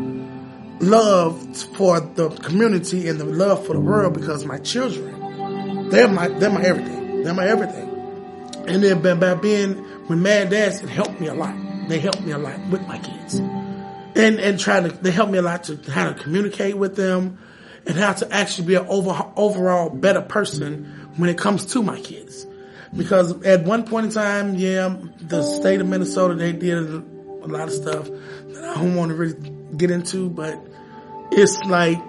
love 0.81 1.57
for 1.77 1.99
the 1.99 2.29
community 2.29 3.07
and 3.07 3.19
the 3.19 3.25
love 3.25 3.65
for 3.65 3.73
the 3.73 3.79
world 3.79 4.13
because 4.13 4.45
my 4.45 4.59
children, 4.59 5.89
they're 5.89 6.07
my, 6.07 6.27
they're 6.27 6.51
my 6.51 6.61
everything. 6.61 7.23
They're 7.23 7.33
my 7.33 7.47
everything. 7.47 7.89
And 8.67 8.83
then 8.83 9.01
by, 9.01 9.15
by 9.15 9.33
being 9.35 10.07
with 10.07 10.19
Mad 10.19 10.51
Dads, 10.51 10.81
it 10.81 10.89
helped 10.89 11.19
me 11.19 11.27
a 11.27 11.33
lot. 11.33 11.55
They 11.87 11.99
helped 11.99 12.21
me 12.21 12.31
a 12.31 12.37
lot 12.37 12.59
with 12.67 12.87
my 12.87 12.99
kids. 12.99 13.35
And, 13.35 14.39
and 14.39 14.59
try 14.59 14.81
to, 14.81 14.89
they 14.89 15.11
helped 15.11 15.31
me 15.31 15.39
a 15.39 15.41
lot 15.41 15.65
to 15.65 15.91
how 15.91 16.11
to 16.11 16.13
communicate 16.13 16.77
with 16.77 16.95
them 16.95 17.39
and 17.87 17.97
how 17.97 18.13
to 18.13 18.31
actually 18.31 18.67
be 18.67 18.75
an 18.75 18.85
over, 18.87 19.31
overall 19.35 19.89
better 19.89 20.21
person 20.21 20.85
when 21.17 21.29
it 21.29 21.37
comes 21.37 21.65
to 21.67 21.81
my 21.81 21.99
kids. 21.99 22.45
Mm-hmm. 22.95 23.03
Because 23.03 23.43
at 23.43 23.65
one 23.65 23.83
point 23.85 24.05
in 24.05 24.11
time, 24.13 24.55
yeah, 24.55 24.95
the 25.19 25.43
state 25.43 25.81
of 25.81 25.87
Minnesota, 25.87 26.35
they 26.35 26.53
did 26.53 26.77
a 26.77 27.47
lot 27.47 27.67
of 27.67 27.73
stuff 27.73 28.07
that 28.07 28.63
I 28.63 28.75
don't 28.75 28.95
want 28.95 29.09
to 29.09 29.15
really 29.15 29.35
get 29.75 29.91
into, 29.91 30.29
but 30.29 30.65
it's 31.31 31.57
like 31.65 31.99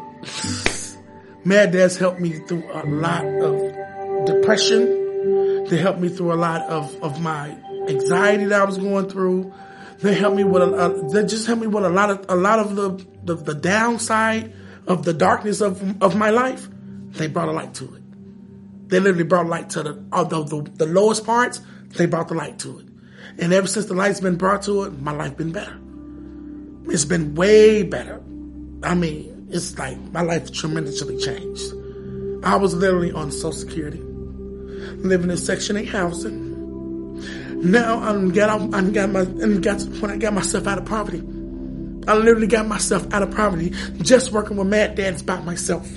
Mad 1.45 1.73
Dads 1.73 1.97
helped 1.97 2.21
me 2.21 2.39
through 2.47 2.71
a 2.73 2.87
lot 2.87 3.25
of 3.25 4.27
depression. 4.27 5.65
They 5.65 5.79
helped 5.79 5.99
me 5.99 6.09
through 6.09 6.33
a 6.33 6.39
lot 6.39 6.63
of, 6.63 7.03
of 7.03 7.21
my 7.21 7.59
anxiety 7.89 8.45
that 8.47 8.61
I 8.61 8.65
was 8.65 8.79
going 8.79 9.09
through. 9.09 9.53
They 9.99 10.15
helped 10.15 10.37
me 10.37 10.45
with 10.45 10.63
a, 10.63 10.67
a 10.67 11.09
they 11.11 11.27
just 11.27 11.47
helped 11.47 11.63
me 11.63 11.67
with 11.67 11.85
a 11.85 11.89
lot 11.89 12.11
of 12.11 12.27
a 12.29 12.37
lot 12.37 12.59
of 12.59 12.77
the, 12.77 13.07
the 13.25 13.35
the 13.35 13.55
downside 13.55 14.53
of 14.87 15.05
the 15.05 15.15
darkness 15.15 15.61
of 15.61 16.03
of 16.03 16.15
my 16.15 16.31
life. 16.31 16.69
They 17.13 17.29
brought 17.29 17.49
a 17.49 17.53
light 17.53 17.75
to 17.75 17.95
it. 17.95 18.03
They 18.87 19.01
literally 19.01 19.25
brought 19.25 19.47
light 19.47 19.71
to 19.71 19.83
the, 19.83 20.05
uh, 20.13 20.25
the, 20.25 20.71
the, 20.75 20.87
lowest 20.87 21.25
parts. 21.25 21.61
They 21.97 22.07
brought 22.07 22.29
the 22.29 22.35
light 22.35 22.59
to 22.61 22.79
it. 22.79 22.87
And 23.39 23.53
ever 23.53 23.67
since 23.67 23.87
the 23.87 23.95
light's 23.95 24.21
been 24.21 24.37
brought 24.37 24.63
to 24.63 24.85
it, 24.85 25.01
my 25.01 25.13
life 25.13 25.37
been 25.37 25.53
better. 25.53 25.79
It's 26.91 27.05
been 27.05 27.35
way 27.35 27.83
better. 27.83 28.23
I 28.83 28.95
mean, 28.95 29.49
it's 29.51 29.77
like 29.79 29.99
my 30.13 30.23
life 30.23 30.53
tremendously 30.53 31.19
changed. 31.19 31.73
I 32.45 32.57
was 32.57 32.75
literally 32.75 33.13
on 33.13 33.33
Social 33.33 33.53
Security, 33.53 33.99
living 33.99 35.31
in 35.31 35.37
Section 35.37 35.77
8 35.77 35.89
housing. 35.89 36.47
Now 37.71 38.01
I'm 38.01 38.31
got 38.31 38.75
I 38.75 38.83
got 38.83 39.11
my 39.11 39.21
and 39.21 39.63
got 39.63 39.81
to 39.81 39.91
point 39.99 40.13
I 40.13 40.17
got 40.19 40.35
myself 40.35 40.67
out 40.67 40.79
of 40.79 40.85
poverty. 40.85 41.23
I 42.07 42.15
literally 42.15 42.47
got 42.47 42.69
myself 42.69 43.13
out 43.13 43.23
of 43.23 43.35
poverty 43.35 43.71
just 44.03 44.31
working 44.31 44.57
with 44.57 44.69
Mad 44.69 44.95
Dads 44.95 45.23
by 45.23 45.41
myself. 45.41 45.91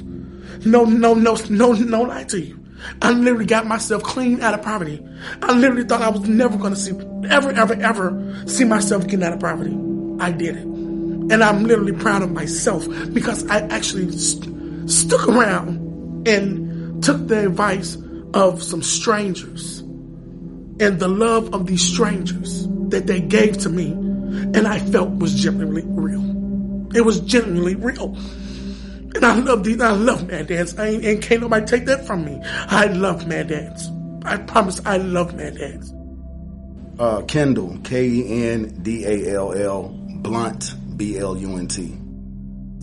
No, 0.65 0.86
no, 0.86 1.13
no, 1.13 1.36
no, 1.50 1.74
no 1.74 2.01
lie 2.01 2.24
to 2.25 2.41
you. 2.41 2.59
I 3.01 3.12
literally 3.12 3.45
got 3.45 3.65
myself 3.65 4.03
clean 4.03 4.41
out 4.41 4.53
of 4.53 4.62
poverty. 4.62 5.03
I 5.41 5.53
literally 5.53 5.83
thought 5.83 6.01
I 6.01 6.09
was 6.09 6.27
never 6.27 6.57
going 6.57 6.74
to 6.74 6.79
see, 6.79 6.91
ever, 7.29 7.51
ever, 7.51 7.74
ever 7.74 8.43
see 8.48 8.63
myself 8.63 9.05
getting 9.05 9.24
out 9.24 9.33
of 9.33 9.39
poverty. 9.39 9.77
I 10.19 10.31
did 10.31 10.57
it. 10.57 10.63
And 10.63 11.43
I'm 11.43 11.63
literally 11.63 11.93
proud 11.93 12.21
of 12.21 12.31
myself 12.31 12.88
because 13.13 13.48
I 13.48 13.59
actually 13.67 14.12
st- 14.12 14.89
stuck 14.89 15.27
around 15.27 16.27
and 16.27 17.03
took 17.03 17.27
the 17.27 17.45
advice 17.45 17.98
of 18.33 18.63
some 18.63 18.81
strangers 18.81 19.79
and 19.79 21.00
the 21.00 21.07
love 21.07 21.53
of 21.53 21.67
these 21.67 21.81
strangers 21.81 22.67
that 22.89 23.05
they 23.05 23.19
gave 23.19 23.57
to 23.59 23.69
me 23.69 23.91
and 23.91 24.67
I 24.67 24.79
felt 24.79 25.09
was 25.12 25.33
genuinely 25.36 25.83
real. 25.86 26.95
It 26.95 27.01
was 27.01 27.19
genuinely 27.19 27.75
real. 27.75 28.17
And 29.20 29.26
I 29.26 29.36
love 29.38 29.66
these, 29.66 29.82
I 29.82 29.92
love 29.92 30.30
Mad 30.30 30.48
Dads. 30.48 30.80
I 30.80 30.88
ain't, 30.88 31.04
and 31.04 31.22
can't 31.22 31.42
nobody 31.42 31.66
take 31.66 31.88
that 31.88 32.08
from 32.08 32.24
me. 32.24 32.40
I 32.46 32.86
love 32.86 33.28
Mad 33.28 33.50
Dads. 33.50 33.92
I 34.24 34.38
promise 34.38 34.80
I 34.86 34.96
love 34.96 35.36
Mad 35.36 35.58
Dads. 35.58 35.94
Uh, 36.98 37.24
Kendall, 37.24 37.78
K-E-N-D-A-L-L, 37.84 38.80
Blunt, 40.22 40.74
B-L-U-N-T. 40.98 41.98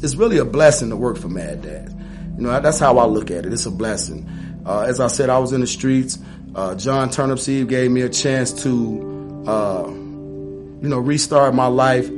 It's 0.02 0.14
really 0.16 0.37
a 0.37 0.45
blessing 0.45 0.90
to 0.90 0.97
work 0.97 1.16
for 1.16 1.31
Mad 1.31 1.62
Dads. 1.62 1.95
You 2.37 2.43
know, 2.43 2.61
that's 2.61 2.81
how 2.81 2.99
I 2.99 3.07
look 3.07 3.31
at 3.31 3.47
it. 3.47 3.52
It's 3.55 3.64
a 3.64 3.71
blessing. 3.71 4.28
Uh, 4.66 4.81
as 4.81 5.00
I 5.00 5.07
said, 5.07 5.31
I 5.31 5.38
was 5.38 5.55
in 5.55 5.62
the 5.62 5.66
streets. 5.66 6.19
Uh, 6.55 6.75
John 6.75 7.09
Turnipseed 7.09 7.66
gave 7.66 7.90
me 7.90 8.02
a 8.02 8.11
chance 8.11 8.52
to, 8.64 9.45
uh, 9.47 9.88
you 9.88 10.88
know, 10.90 10.99
restart 10.99 11.55
my 11.55 11.69
life 11.69 12.11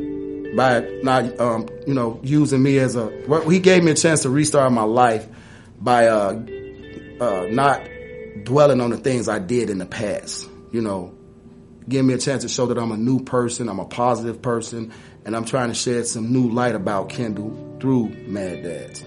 by 0.56 0.80
not, 1.02 1.38
um, 1.40 1.68
you 1.86 1.94
know, 1.94 2.20
using 2.22 2.62
me 2.62 2.78
as 2.78 2.96
a. 2.96 3.10
He 3.48 3.60
gave 3.60 3.84
me 3.84 3.92
a 3.92 3.94
chance 3.94 4.22
to 4.22 4.30
restart 4.30 4.72
my 4.72 4.82
life 4.82 5.26
by 5.80 6.06
uh, 6.06 6.40
uh, 7.20 7.46
not 7.50 7.82
dwelling 8.44 8.80
on 8.80 8.90
the 8.90 8.96
things 8.96 9.28
I 9.28 9.38
did 9.38 9.70
in 9.70 9.78
the 9.78 9.86
past. 9.86 10.48
You 10.72 10.80
know, 10.80 11.14
give 11.88 12.04
me 12.04 12.14
a 12.14 12.18
chance 12.18 12.42
to 12.42 12.48
show 12.48 12.66
that 12.66 12.78
I'm 12.78 12.92
a 12.92 12.96
new 12.96 13.20
person, 13.20 13.68
I'm 13.68 13.78
a 13.80 13.84
positive 13.84 14.42
person, 14.42 14.92
and 15.24 15.36
I'm 15.36 15.44
trying 15.44 15.68
to 15.68 15.74
shed 15.74 16.06
some 16.06 16.32
new 16.32 16.50
light 16.50 16.74
about 16.74 17.08
Kendall 17.08 17.76
through 17.80 18.10
Mad 18.26 18.62
Dads. 18.62 19.02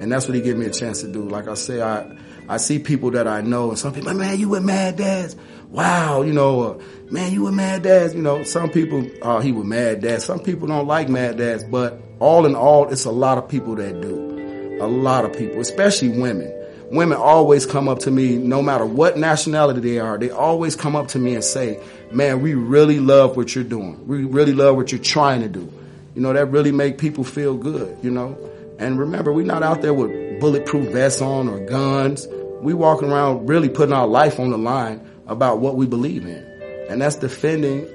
And 0.00 0.12
that's 0.12 0.26
what 0.26 0.34
he 0.34 0.42
gave 0.42 0.56
me 0.56 0.66
a 0.66 0.70
chance 0.70 1.00
to 1.00 1.12
do. 1.12 1.22
Like 1.22 1.48
I 1.48 1.54
say, 1.54 1.80
I 1.80 2.16
I 2.48 2.58
see 2.58 2.78
people 2.78 3.10
that 3.12 3.26
I 3.26 3.40
know, 3.40 3.70
and 3.70 3.78
some 3.78 3.92
people, 3.92 4.14
man, 4.14 4.38
you 4.38 4.48
with 4.48 4.62
Mad 4.62 4.96
Dads? 4.96 5.36
Wow, 5.70 6.22
you 6.22 6.32
know, 6.32 6.62
uh, 6.62 6.82
man, 7.10 7.32
you 7.32 7.42
with 7.42 7.54
Mad 7.54 7.82
Dads? 7.82 8.14
You 8.14 8.22
know, 8.22 8.42
some 8.44 8.70
people, 8.70 9.06
oh, 9.22 9.40
he 9.40 9.52
with 9.52 9.66
Mad 9.66 10.00
Dads. 10.00 10.24
Some 10.24 10.38
people 10.38 10.68
don't 10.68 10.86
like 10.86 11.08
Mad 11.08 11.38
Dads, 11.38 11.64
but 11.64 12.00
all 12.20 12.46
in 12.46 12.54
all, 12.54 12.88
it's 12.88 13.04
a 13.04 13.10
lot 13.10 13.38
of 13.38 13.48
people 13.48 13.74
that 13.76 14.00
do. 14.00 14.78
A 14.80 14.86
lot 14.86 15.24
of 15.24 15.36
people, 15.36 15.60
especially 15.60 16.08
women. 16.08 16.52
Women 16.90 17.18
always 17.18 17.66
come 17.66 17.88
up 17.88 17.98
to 18.00 18.12
me, 18.12 18.36
no 18.36 18.62
matter 18.62 18.86
what 18.86 19.18
nationality 19.18 19.80
they 19.80 19.98
are, 19.98 20.16
they 20.16 20.30
always 20.30 20.76
come 20.76 20.94
up 20.94 21.08
to 21.08 21.18
me 21.18 21.34
and 21.34 21.42
say, 21.42 21.80
man, 22.12 22.42
we 22.42 22.54
really 22.54 23.00
love 23.00 23.36
what 23.36 23.54
you're 23.54 23.64
doing. 23.64 24.06
We 24.06 24.24
really 24.24 24.52
love 24.52 24.76
what 24.76 24.92
you're 24.92 25.00
trying 25.00 25.40
to 25.40 25.48
do. 25.48 25.72
You 26.14 26.22
know, 26.22 26.32
that 26.32 26.46
really 26.46 26.72
make 26.72 26.98
people 26.98 27.24
feel 27.24 27.56
good, 27.56 27.98
you 28.02 28.10
know. 28.10 28.38
And 28.78 28.98
remember, 28.98 29.32
we're 29.32 29.46
not 29.46 29.62
out 29.62 29.82
there 29.82 29.94
with 29.94 30.38
bulletproof 30.40 30.92
vests 30.92 31.20
on 31.20 31.48
or 31.48 31.58
guns. 31.66 32.26
We 32.66 32.74
walking 32.74 33.12
around 33.12 33.48
really 33.48 33.68
putting 33.68 33.92
our 33.92 34.08
life 34.08 34.40
on 34.40 34.50
the 34.50 34.58
line 34.58 35.00
about 35.28 35.60
what 35.60 35.76
we 35.76 35.86
believe 35.86 36.26
in. 36.26 36.44
And 36.90 37.00
that's 37.00 37.14
defending 37.14 37.86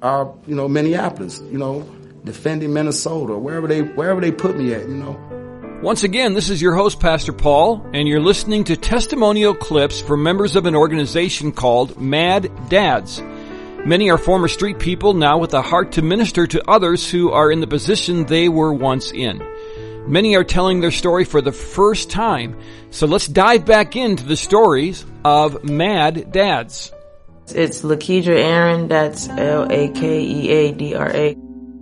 our, 0.00 0.34
you 0.46 0.54
know, 0.54 0.66
Minneapolis, 0.66 1.42
you 1.50 1.58
know, 1.58 1.82
defending 2.24 2.72
Minnesota, 2.72 3.36
wherever 3.36 3.68
they 3.68 3.82
wherever 3.82 4.18
they 4.18 4.32
put 4.32 4.56
me 4.56 4.72
at, 4.72 4.88
you 4.88 4.94
know. 4.94 5.80
Once 5.82 6.04
again, 6.04 6.32
this 6.32 6.48
is 6.48 6.62
your 6.62 6.74
host, 6.74 7.00
Pastor 7.00 7.34
Paul, 7.34 7.86
and 7.92 8.08
you're 8.08 8.18
listening 8.18 8.64
to 8.64 8.78
testimonial 8.78 9.54
clips 9.54 10.00
from 10.00 10.22
members 10.22 10.56
of 10.56 10.64
an 10.64 10.74
organization 10.74 11.52
called 11.52 12.00
Mad 12.00 12.50
Dads. 12.70 13.20
Many 13.84 14.10
are 14.10 14.16
former 14.16 14.48
street 14.48 14.78
people 14.78 15.12
now 15.12 15.36
with 15.36 15.52
a 15.52 15.60
heart 15.60 15.92
to 15.92 16.02
minister 16.02 16.46
to 16.46 16.66
others 16.66 17.10
who 17.10 17.30
are 17.30 17.52
in 17.52 17.60
the 17.60 17.66
position 17.66 18.24
they 18.24 18.48
were 18.48 18.72
once 18.72 19.12
in. 19.12 19.46
Many 20.06 20.34
are 20.36 20.44
telling 20.44 20.80
their 20.80 20.90
story 20.90 21.24
for 21.24 21.40
the 21.40 21.52
first 21.52 22.10
time. 22.10 22.58
So 22.90 23.06
let's 23.06 23.28
dive 23.28 23.64
back 23.64 23.94
into 23.96 24.24
the 24.24 24.36
stories 24.36 25.06
of 25.24 25.62
Mad 25.64 26.32
Dads. 26.32 26.92
It's 27.48 27.82
Lakeadra 27.82 28.36
Aaron. 28.36 28.88
That's 28.88 29.28
L-A-K-E-A-D-R-A. 29.28 29.76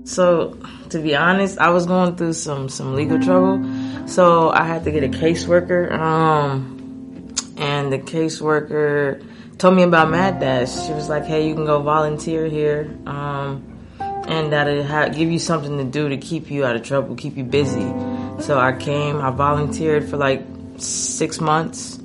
So, 0.04 0.58
to 0.90 0.98
be 0.98 1.14
honest, 1.16 1.58
I 1.58 1.70
was 1.70 1.86
going 1.86 2.16
through 2.16 2.32
some, 2.34 2.68
some 2.68 2.94
legal 2.94 3.20
trouble. 3.20 3.64
So 4.06 4.50
I 4.50 4.64
had 4.64 4.84
to 4.84 4.90
get 4.90 5.04
a 5.04 5.08
caseworker. 5.08 5.90
Um, 5.92 7.34
and 7.56 7.92
the 7.92 7.98
caseworker 7.98 9.24
told 9.58 9.76
me 9.76 9.82
about 9.82 10.10
Mad 10.10 10.40
Dads. 10.40 10.86
She 10.86 10.92
was 10.92 11.08
like, 11.08 11.24
hey, 11.24 11.46
you 11.48 11.54
can 11.54 11.64
go 11.64 11.80
volunteer 11.82 12.46
here. 12.46 12.98
Um, 13.06 13.69
and 14.26 14.52
that 14.52 14.68
it 14.68 14.86
ha- 14.86 15.08
give 15.08 15.30
you 15.30 15.38
something 15.38 15.78
to 15.78 15.84
do 15.84 16.08
to 16.08 16.16
keep 16.16 16.50
you 16.50 16.64
out 16.64 16.76
of 16.76 16.82
trouble, 16.82 17.14
keep 17.16 17.36
you 17.36 17.44
busy. 17.44 17.88
So 18.42 18.58
I 18.58 18.72
came, 18.72 19.20
I 19.20 19.30
volunteered 19.30 20.08
for 20.08 20.16
like 20.16 20.44
six 20.76 21.40
months. 21.40 21.98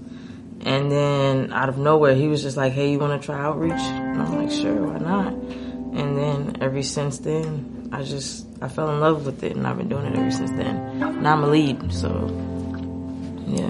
And 0.62 0.91
then 0.91 1.53
out 1.53 1.69
of 1.69 1.77
nowhere, 1.77 2.15
he 2.15 2.27
was 2.27 2.41
just 2.41 2.57
like, 2.57 2.74
hey, 2.74 2.91
you 2.91 2.98
want 2.98 3.22
to 3.22 3.25
try 3.25 3.39
outreach? 3.39 3.74
And 3.74 4.22
I'm 4.22 4.36
like, 4.36 4.51
sure, 4.51 4.88
why 4.88 4.98
not? 4.98 5.34
And 5.34 6.17
then 6.17 6.57
ever 6.60 6.81
since 6.81 7.19
then, 7.19 7.89
I 7.91 8.01
just, 8.01 8.48
I 8.62 8.67
fell 8.67 8.89
in 8.89 9.00
love 9.00 9.25
with 9.25 9.43
it 9.43 9.55
and 9.55 9.67
I've 9.67 9.77
been 9.77 9.89
doing 9.89 10.05
it 10.05 10.17
ever 10.17 10.31
since 10.31 10.50
then. 10.51 11.00
Now 11.22 11.34
I'm 11.34 11.43
a 11.43 11.48
lead, 11.48 11.93
so 11.93 12.10
yeah. 13.48 13.69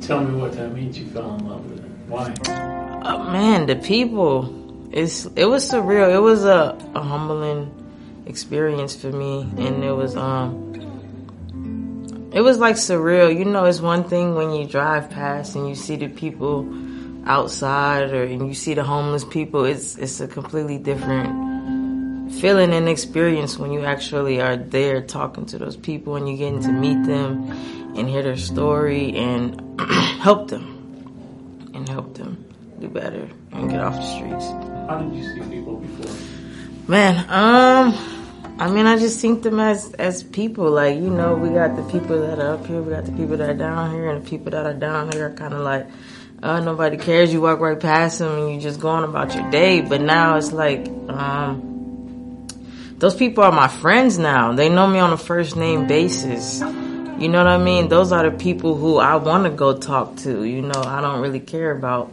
Tell 0.00 0.20
me 0.22 0.40
what 0.40 0.52
that 0.52 0.72
means 0.72 0.96
you 0.98 1.06
fell 1.06 1.34
in 1.34 1.48
love 1.48 1.68
with 1.68 1.84
it. 1.84 1.90
Why? 2.06 2.32
Oh, 3.04 3.30
man, 3.32 3.66
the 3.66 3.76
people. 3.76 4.65
It's 4.96 5.26
it 5.36 5.44
was 5.44 5.70
surreal. 5.70 6.10
It 6.10 6.20
was 6.20 6.44
a, 6.44 6.74
a 6.94 7.02
humbling 7.02 7.70
experience 8.24 8.96
for 8.96 9.12
me, 9.12 9.42
and 9.58 9.84
it 9.84 9.92
was 9.92 10.16
um, 10.16 10.72
it 12.32 12.40
was 12.40 12.56
like 12.56 12.76
surreal. 12.76 13.28
You 13.38 13.44
know, 13.44 13.66
it's 13.66 13.82
one 13.82 14.04
thing 14.04 14.36
when 14.36 14.52
you 14.52 14.66
drive 14.66 15.10
past 15.10 15.54
and 15.54 15.68
you 15.68 15.74
see 15.74 15.96
the 15.96 16.08
people 16.08 16.66
outside, 17.26 18.10
or 18.10 18.22
and 18.22 18.48
you 18.48 18.54
see 18.54 18.72
the 18.72 18.84
homeless 18.84 19.22
people. 19.22 19.66
It's 19.66 19.98
it's 19.98 20.18
a 20.20 20.26
completely 20.26 20.78
different 20.78 22.32
feeling 22.32 22.72
and 22.72 22.88
experience 22.88 23.58
when 23.58 23.72
you 23.72 23.84
actually 23.84 24.40
are 24.40 24.56
there 24.56 25.02
talking 25.02 25.44
to 25.46 25.58
those 25.58 25.76
people 25.76 26.16
and 26.16 26.26
you 26.26 26.38
getting 26.38 26.62
to 26.62 26.72
meet 26.72 27.04
them 27.04 27.50
and 27.96 28.08
hear 28.08 28.22
their 28.22 28.38
story 28.38 29.14
and 29.14 29.78
help 30.20 30.48
them 30.48 31.70
and 31.74 31.86
help 31.86 32.14
them 32.14 32.42
do 32.80 32.88
better 32.88 33.28
and 33.52 33.68
get 33.68 33.80
off 33.80 33.94
the 33.94 34.16
streets. 34.16 34.75
How 34.86 34.98
did 34.98 35.14
you 35.14 35.24
see 35.24 35.40
people 35.50 35.76
before? 35.76 36.14
Man, 36.86 37.18
um, 37.28 38.56
I 38.60 38.70
mean, 38.70 38.86
I 38.86 38.96
just 38.96 39.20
think 39.20 39.42
them 39.42 39.58
as 39.58 39.92
as 39.94 40.22
people. 40.22 40.70
Like, 40.70 40.96
you 40.96 41.10
know, 41.10 41.34
we 41.34 41.48
got 41.48 41.74
the 41.74 41.82
people 41.90 42.20
that 42.20 42.38
are 42.38 42.54
up 42.54 42.66
here, 42.66 42.80
we 42.80 42.92
got 42.92 43.04
the 43.04 43.12
people 43.12 43.36
that 43.36 43.50
are 43.50 43.54
down 43.54 43.90
here, 43.90 44.10
and 44.10 44.24
the 44.24 44.30
people 44.30 44.52
that 44.52 44.64
are 44.64 44.74
down 44.74 45.10
here 45.10 45.26
are 45.26 45.34
kind 45.34 45.54
of 45.54 45.60
like, 45.60 45.88
uh, 46.40 46.60
nobody 46.60 46.96
cares. 46.96 47.32
You 47.32 47.40
walk 47.40 47.58
right 47.58 47.78
past 47.78 48.20
them 48.20 48.38
and 48.38 48.54
you 48.54 48.60
just 48.60 48.78
go 48.78 48.88
on 48.88 49.02
about 49.02 49.34
your 49.34 49.50
day. 49.50 49.80
But 49.80 50.02
now 50.02 50.36
it's 50.36 50.52
like, 50.52 50.86
um, 51.08 52.46
those 52.98 53.16
people 53.16 53.42
are 53.42 53.52
my 53.52 53.68
friends 53.68 54.18
now. 54.18 54.52
They 54.52 54.68
know 54.68 54.86
me 54.86 55.00
on 55.00 55.12
a 55.12 55.18
first 55.18 55.56
name 55.56 55.88
basis. 55.88 56.60
You 56.60 57.28
know 57.28 57.38
what 57.38 57.48
I 57.48 57.58
mean? 57.58 57.88
Those 57.88 58.12
are 58.12 58.30
the 58.30 58.36
people 58.36 58.76
who 58.76 58.98
I 58.98 59.16
want 59.16 59.44
to 59.44 59.50
go 59.50 59.76
talk 59.78 60.16
to. 60.18 60.44
You 60.44 60.62
know, 60.62 60.82
I 60.84 61.00
don't 61.00 61.20
really 61.20 61.40
care 61.40 61.72
about 61.72 62.12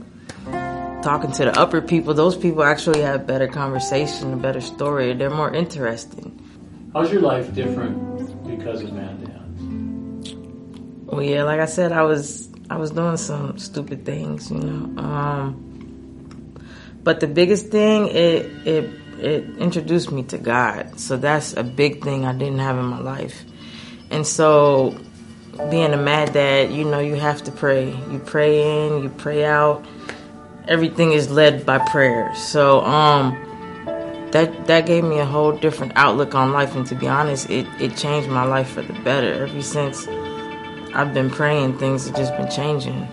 talking 1.04 1.32
to 1.34 1.46
the 1.46 1.60
upper 1.60 1.82
people. 1.82 2.14
Those 2.14 2.36
people 2.36 2.64
actually 2.64 3.02
have 3.02 3.28
better 3.28 3.48
conversation, 3.48 4.34
a 4.34 4.38
better 4.38 4.62
story. 4.62 5.14
They're 5.14 5.30
more 5.30 5.54
interesting. 5.54 6.40
How's 6.94 7.12
your 7.12 7.22
life 7.22 7.54
different 7.54 8.48
because 8.48 8.82
of 8.82 8.94
Mad 8.94 9.20
Dads? 9.24 10.34
Well, 11.06 11.22
yeah, 11.22 11.44
like 11.44 11.60
I 11.60 11.66
said, 11.66 11.92
I 11.92 12.04
was 12.04 12.50
I 12.70 12.78
was 12.78 12.92
doing 12.92 13.18
some 13.18 13.58
stupid 13.58 14.06
things, 14.06 14.50
you 14.50 14.58
know. 14.58 15.02
Um, 15.02 16.60
but 17.04 17.20
the 17.20 17.28
biggest 17.28 17.68
thing, 17.68 18.08
it 18.08 18.46
it 18.66 18.90
it 19.20 19.58
introduced 19.58 20.12
me 20.12 20.24
to 20.24 20.38
God. 20.38 21.00
So 21.00 21.18
that's 21.18 21.54
a 21.54 21.64
big 21.64 22.04
thing 22.04 22.26
I 22.26 22.34
didn't 22.34 22.60
have 22.60 22.78
in 22.78 22.86
my 22.86 23.00
life. 23.00 23.44
And 24.10 24.28
so, 24.28 24.98
being 25.70 25.94
a 25.94 25.98
mad 25.98 26.34
dad, 26.34 26.72
you 26.72 26.84
know, 26.86 27.00
you 27.00 27.16
have 27.16 27.44
to 27.44 27.52
pray. 27.52 27.90
You 28.12 28.20
pray 28.20 28.88
in, 28.88 29.04
you 29.04 29.10
pray 29.10 29.46
out. 29.46 29.86
Everything 30.68 31.12
is 31.12 31.30
led 31.30 31.66
by 31.66 31.80
prayer. 31.80 32.34
So, 32.36 32.82
um, 32.82 33.38
that 34.32 34.66
that 34.68 34.86
gave 34.86 35.04
me 35.04 35.20
a 35.20 35.26
whole 35.26 35.52
different 35.52 35.94
outlook 35.96 36.34
on 36.36 36.52
life. 36.52 36.76
And 36.76 36.86
to 36.88 36.96
be 36.96 37.08
honest, 37.08 37.50
it 37.50 37.68
it 37.80 37.96
changed 37.96 38.30
my 38.30 38.44
life 38.44 38.70
for 38.70 38.82
the 38.82 38.94
better. 39.02 39.46
Ever 39.46 39.62
since 39.62 40.08
I've 40.96 41.14
been 41.14 41.30
praying, 41.30 41.78
things 41.78 42.08
have 42.08 42.16
just 42.16 42.36
been 42.36 42.50
changing. 42.50 43.08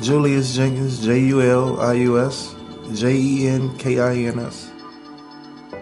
Julius 0.00 0.54
Jenkins, 0.54 1.04
J 1.04 1.18
U 1.20 1.40
L 1.40 1.80
I 1.80 1.94
U 1.94 2.20
S, 2.20 2.54
J 2.94 3.14
E 3.14 3.48
N 3.48 3.76
K 3.78 4.00
I 4.00 4.14
N 4.14 4.38
S. 4.40 4.70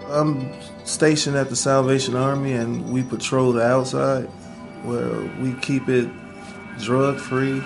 I'm 0.09 0.53
stationed 0.85 1.37
at 1.37 1.49
the 1.49 1.57
Salvation 1.57 2.17
Army 2.17 2.53
and 2.53 2.93
we 2.93 3.03
patrol 3.03 3.53
the 3.53 3.63
outside 3.63 4.27
where 4.85 5.23
we 5.41 5.55
keep 5.61 5.89
it 5.89 6.09
drug 6.79 7.19
free, 7.19 7.61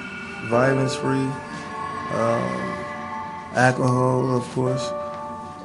violence 0.44 0.94
free, 0.94 1.28
um, 2.12 2.76
alcohol, 3.54 4.36
of 4.36 4.44
course, 4.52 4.90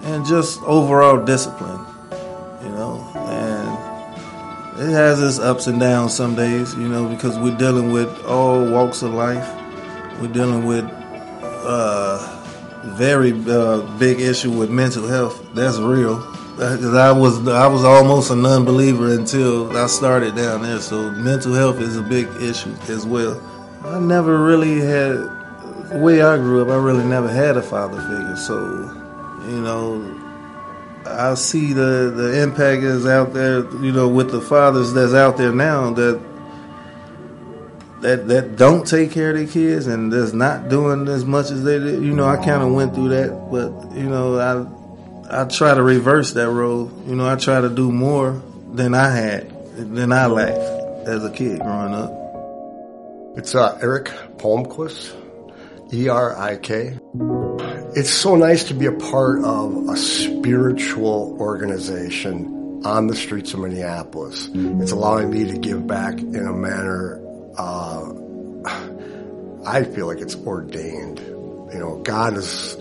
and 0.03 0.25
just 0.25 0.61
overall 0.63 1.23
discipline, 1.23 1.85
you 2.63 2.69
know. 2.69 3.07
And 3.15 4.81
it 4.81 4.91
has 4.91 5.21
its 5.21 5.39
ups 5.39 5.67
and 5.67 5.79
downs 5.79 6.13
some 6.13 6.35
days, 6.35 6.73
you 6.75 6.87
know, 6.87 7.07
because 7.07 7.37
we're 7.37 7.57
dealing 7.57 7.91
with 7.91 8.09
all 8.25 8.65
walks 8.69 9.01
of 9.01 9.13
life. 9.13 9.47
We're 10.21 10.33
dealing 10.33 10.65
with 10.65 10.85
uh, 10.85 12.41
very 12.97 13.31
uh, 13.47 13.81
big 13.97 14.19
issue 14.19 14.51
with 14.51 14.69
mental 14.69 15.07
health. 15.07 15.53
That's 15.53 15.77
real. 15.77 16.17
Because 16.51 16.93
I 16.93 17.11
was 17.11 17.47
I 17.47 17.65
was 17.67 17.83
almost 17.83 18.29
a 18.29 18.35
non-believer 18.35 19.13
until 19.13 19.75
I 19.75 19.87
started 19.87 20.35
down 20.35 20.61
there. 20.61 20.79
So 20.79 21.09
mental 21.11 21.53
health 21.53 21.79
is 21.79 21.97
a 21.97 22.01
big 22.03 22.27
issue 22.39 22.75
as 22.87 23.05
well. 23.05 23.41
I 23.83 23.99
never 23.99 24.43
really 24.43 24.79
had 24.79 25.40
the 25.91 25.99
way 25.99 26.21
I 26.21 26.37
grew 26.37 26.61
up. 26.61 26.69
I 26.69 26.77
really 26.77 27.03
never 27.03 27.27
had 27.27 27.57
a 27.57 27.61
father 27.61 28.01
figure. 28.01 28.35
So 28.35 28.57
you 29.47 29.61
know, 29.61 30.19
I 31.05 31.33
see 31.35 31.73
the 31.73 32.11
the 32.15 32.41
impact 32.41 32.83
is 32.83 33.05
out 33.05 33.33
there. 33.33 33.59
You 33.83 33.91
know, 33.91 34.07
with 34.07 34.31
the 34.31 34.41
fathers 34.41 34.93
that's 34.93 35.13
out 35.13 35.37
there 35.37 35.51
now 35.51 35.91
that 35.91 36.21
that 38.01 38.27
that 38.27 38.55
don't 38.55 38.85
take 38.85 39.11
care 39.11 39.31
of 39.31 39.37
their 39.37 39.47
kids 39.47 39.87
and 39.87 40.11
that's 40.11 40.33
not 40.33 40.69
doing 40.69 41.07
as 41.07 41.23
much 41.23 41.51
as 41.51 41.63
they 41.63 41.79
did. 41.79 42.03
You 42.03 42.13
know, 42.13 42.25
I 42.25 42.37
kind 42.37 42.63
of 42.63 42.73
went 42.73 42.95
through 42.95 43.09
that, 43.09 43.49
but 43.51 43.95
you 43.95 44.09
know, 44.09 44.39
I 44.39 45.41
I 45.41 45.45
try 45.45 45.73
to 45.73 45.83
reverse 45.83 46.33
that 46.33 46.49
role. 46.49 46.91
You 47.05 47.15
know, 47.15 47.27
I 47.27 47.35
try 47.35 47.61
to 47.61 47.69
do 47.69 47.91
more 47.91 48.41
than 48.73 48.93
I 48.93 49.15
had, 49.15 49.75
than 49.75 50.11
I 50.11 50.25
lacked 50.25 51.07
as 51.07 51.23
a 51.23 51.31
kid 51.31 51.61
growing 51.61 51.93
up. 51.93 52.11
It's 53.37 53.55
uh, 53.55 53.77
Erik 53.81 54.11
Palmquist, 54.37 55.15
E 55.93 56.07
R 56.07 56.37
I 56.37 56.57
K. 56.57 56.97
It's 57.93 58.09
so 58.09 58.35
nice 58.35 58.65
to 58.65 58.73
be 58.73 58.85
a 58.85 58.93
part 58.93 59.43
of 59.43 59.89
a 59.89 59.97
spiritual 59.97 61.35
organization 61.39 62.81
on 62.85 63.07
the 63.07 63.15
streets 63.15 63.53
of 63.53 63.59
Minneapolis. 63.59 64.49
It's 64.53 64.91
allowing 64.91 65.29
me 65.29 65.51
to 65.51 65.57
give 65.57 65.85
back 65.85 66.17
in 66.19 66.47
a 66.47 66.53
manner 66.53 67.21
uh, 67.57 68.13
I 69.65 69.83
feel 69.83 70.07
like 70.07 70.19
it's 70.19 70.35
ordained. 70.35 71.19
You 71.19 71.79
know, 71.79 72.01
God 72.03 72.37
is 72.37 72.77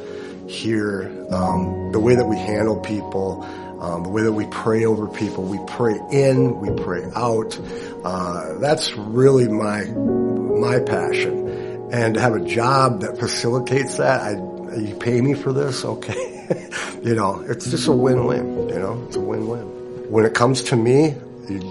here. 0.48 1.10
Um, 1.30 1.92
the 1.92 2.00
way 2.00 2.14
that 2.14 2.24
we 2.26 2.36
handle 2.36 2.80
people, 2.80 3.42
um, 3.80 4.02
the 4.02 4.08
way 4.08 4.22
that 4.22 4.32
we 4.32 4.46
pray 4.46 4.84
over 4.84 5.06
people, 5.08 5.44
we 5.44 5.58
pray 5.66 5.98
in, 6.10 6.58
we 6.60 6.70
pray 6.82 7.04
out. 7.14 7.58
Uh, 8.04 8.58
that's 8.58 8.94
really 8.94 9.48
my 9.48 9.84
my 9.84 10.80
passion. 10.80 11.49
And 11.92 12.16
have 12.16 12.35
a 12.35 12.44
job 12.44 13.00
that 13.00 13.18
facilitates 13.18 13.96
that, 13.96 14.20
I, 14.20 14.76
you 14.76 14.96
pay 14.98 15.20
me 15.20 15.35
for 15.35 15.53
this, 15.53 15.85
okay? 15.85 16.46
you 17.03 17.14
know, 17.14 17.44
it's 17.48 17.70
just 17.70 17.88
a 17.88 17.92
win-win. 17.92 18.68
You 18.68 18.79
know, 18.79 19.05
it's 19.07 19.16
a 19.16 19.20
win-win. 19.20 20.11
When 20.11 20.24
it 20.24 20.35
comes 20.35 20.62
to 20.64 20.76
me, 20.76 21.14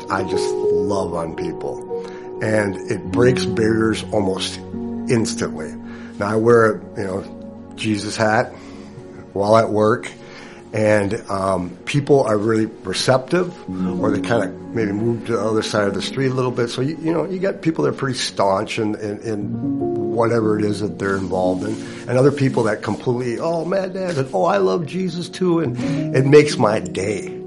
I 0.09 0.23
just 0.23 0.49
love 0.53 1.13
on 1.13 1.35
people, 1.35 2.05
and 2.43 2.75
it 2.91 3.11
breaks 3.11 3.45
barriers 3.45 4.03
almost 4.11 4.57
instantly. 5.09 5.73
Now 6.19 6.27
I 6.27 6.35
wear, 6.35 6.75
a, 6.75 6.99
you 6.99 7.03
know, 7.05 7.73
Jesus 7.75 8.17
hat 8.17 8.53
while 9.33 9.55
at 9.55 9.69
work, 9.69 10.11
and 10.71 11.15
um, 11.29 11.75
people 11.85 12.23
are 12.23 12.37
really 12.37 12.67
receptive, 12.83 13.53
or 13.99 14.11
they 14.11 14.21
kind 14.21 14.43
of 14.43 14.75
maybe 14.75 14.91
move 14.91 15.25
to 15.25 15.33
the 15.33 15.41
other 15.41 15.63
side 15.63 15.87
of 15.87 15.95
the 15.95 16.01
street 16.01 16.27
a 16.27 16.33
little 16.33 16.51
bit. 16.51 16.69
So 16.69 16.81
you, 16.81 16.95
you 17.01 17.11
know, 17.11 17.25
you 17.25 17.39
got 17.39 17.61
people 17.61 17.85
that 17.85 17.91
are 17.91 17.97
pretty 17.97 18.17
staunch 18.17 18.77
in, 18.77 18.95
in, 18.95 19.19
in 19.19 20.13
whatever 20.13 20.59
it 20.59 20.65
is 20.65 20.81
that 20.81 20.99
they're 20.99 21.17
involved 21.17 21.63
in, 21.63 21.73
and 22.07 22.17
other 22.17 22.31
people 22.31 22.63
that 22.63 22.83
completely, 22.83 23.39
oh, 23.39 23.65
mad 23.65 23.93
dad, 23.93 24.17
and 24.17 24.29
oh, 24.33 24.45
I 24.45 24.57
love 24.57 24.85
Jesus 24.85 25.27
too, 25.29 25.59
and 25.59 25.75
it 26.15 26.25
makes 26.25 26.57
my 26.57 26.79
day 26.79 27.39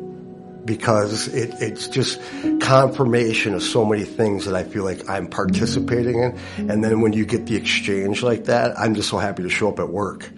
because 0.65 1.29
it, 1.29 1.55
it's 1.61 1.89
just 1.89 2.21
confirmation 2.61 3.55
of 3.55 3.63
so 3.63 3.85
many 3.85 4.05
things 4.05 4.45
that 4.47 4.55
I 4.55 4.63
feel 4.65 4.85
like 4.85 5.09
I'm 5.09 5.27
participating 5.27 6.23
in. 6.23 6.39
And 6.71 6.85
then 6.85 7.01
when 7.01 7.13
you 7.13 7.27
get 7.27 7.47
the 7.47 7.57
exchange 7.57 8.23
like 8.23 8.45
that, 8.45 8.79
I'm 8.79 8.95
just 8.95 9.09
so 9.09 9.19
happy 9.19 9.43
to 9.43 9.49
show 9.49 9.69
up 9.69 9.81
at 9.81 9.89
work, 9.89 10.31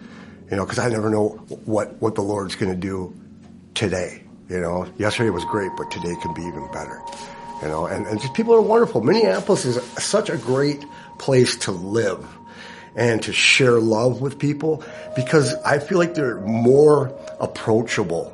you 0.54 0.58
know, 0.58 0.64
because 0.66 0.78
I 0.78 0.88
never 0.88 1.10
know 1.10 1.30
what, 1.64 2.00
what 2.00 2.14
the 2.14 2.22
Lord's 2.22 2.54
going 2.54 2.72
to 2.72 2.78
do 2.78 3.12
today. 3.74 4.22
You 4.48 4.60
know, 4.60 4.86
yesterday 4.98 5.30
was 5.30 5.44
great, 5.46 5.72
but 5.76 5.90
today 5.90 6.14
can 6.22 6.32
be 6.32 6.42
even 6.42 6.70
better. 6.70 7.02
You 7.60 7.66
know, 7.66 7.86
and, 7.86 8.06
and 8.06 8.20
just 8.20 8.34
people 8.34 8.54
are 8.54 8.62
wonderful. 8.62 9.00
Minneapolis 9.00 9.64
is 9.64 9.82
such 9.98 10.30
a 10.30 10.36
great 10.36 10.84
place 11.18 11.56
to 11.56 11.72
live 11.72 12.24
and 12.94 13.20
to 13.24 13.32
share 13.32 13.80
love 13.80 14.20
with 14.20 14.38
people 14.38 14.84
because 15.16 15.56
I 15.64 15.80
feel 15.80 15.98
like 15.98 16.14
they're 16.14 16.40
more 16.42 17.12
approachable 17.40 18.30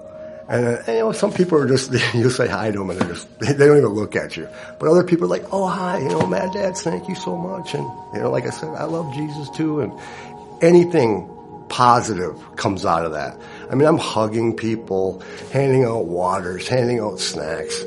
And, 0.50 0.66
uh, 0.66 0.82
and, 0.86 0.88
you 0.88 0.98
know, 1.04 1.12
some 1.12 1.32
people 1.32 1.56
are 1.58 1.68
just, 1.68 1.92
you 2.14 2.28
say 2.28 2.48
hi 2.48 2.72
to 2.72 2.78
them 2.78 2.90
and 2.90 3.00
they 3.00 3.06
just, 3.06 3.38
they 3.38 3.54
don't 3.54 3.78
even 3.78 3.90
look 3.90 4.16
at 4.16 4.36
you. 4.36 4.48
But 4.78 4.90
other 4.90 5.04
people 5.04 5.24
are 5.26 5.28
like, 5.28 5.46
oh, 5.52 5.68
hi, 5.68 6.00
you 6.00 6.08
know, 6.08 6.26
Mad 6.26 6.52
Dads, 6.52 6.82
thank 6.82 7.08
you 7.08 7.14
so 7.14 7.36
much. 7.36 7.72
And, 7.74 7.84
you 8.12 8.20
know, 8.20 8.30
like 8.30 8.46
I 8.46 8.50
said, 8.50 8.74
I 8.74 8.84
love 8.84 9.14
Jesus 9.14 9.48
too. 9.50 9.80
And 9.80 9.92
anything 10.60 11.30
positive 11.70 12.36
comes 12.56 12.84
out 12.84 13.06
of 13.06 13.12
that. 13.12 13.40
I 13.70 13.74
mean, 13.74 13.88
I'm 13.88 13.96
hugging 13.96 14.54
people, 14.54 15.22
handing 15.52 15.84
out 15.84 16.06
waters, 16.06 16.68
handing 16.68 17.00
out 17.00 17.18
snacks. 17.18 17.82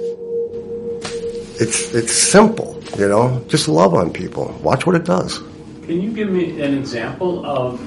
It's, 1.60 1.94
it's 1.94 2.14
simple, 2.14 2.82
you 2.98 3.08
know, 3.08 3.44
just 3.50 3.68
love 3.68 3.94
on 3.94 4.12
people. 4.12 4.58
Watch 4.64 4.88
what 4.88 4.96
it 4.96 5.04
does. 5.04 5.38
Can 5.86 6.02
you 6.02 6.12
give 6.12 6.30
me 6.30 6.62
an 6.62 6.76
example 6.76 7.46
of 7.46 7.80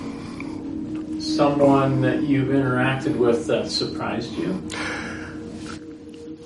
someone 1.20 2.02
that 2.02 2.22
you've 2.22 2.48
interacted 2.48 3.16
with 3.16 3.46
that 3.46 3.70
surprised 3.70 4.32
you? 4.34 4.62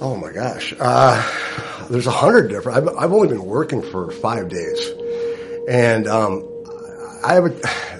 Oh 0.00 0.16
my 0.16 0.32
gosh. 0.32 0.72
Uh, 0.78 1.86
there's 1.90 2.06
a 2.06 2.12
hundred 2.12 2.48
different, 2.48 2.78
I've, 2.78 2.96
I've, 2.96 3.12
only 3.12 3.28
been 3.28 3.44
working 3.44 3.82
for 3.82 4.10
five 4.12 4.48
days 4.48 4.90
and, 5.68 6.06
um, 6.06 6.46
I 7.22 7.34
have 7.34 7.44
a, 7.46 7.99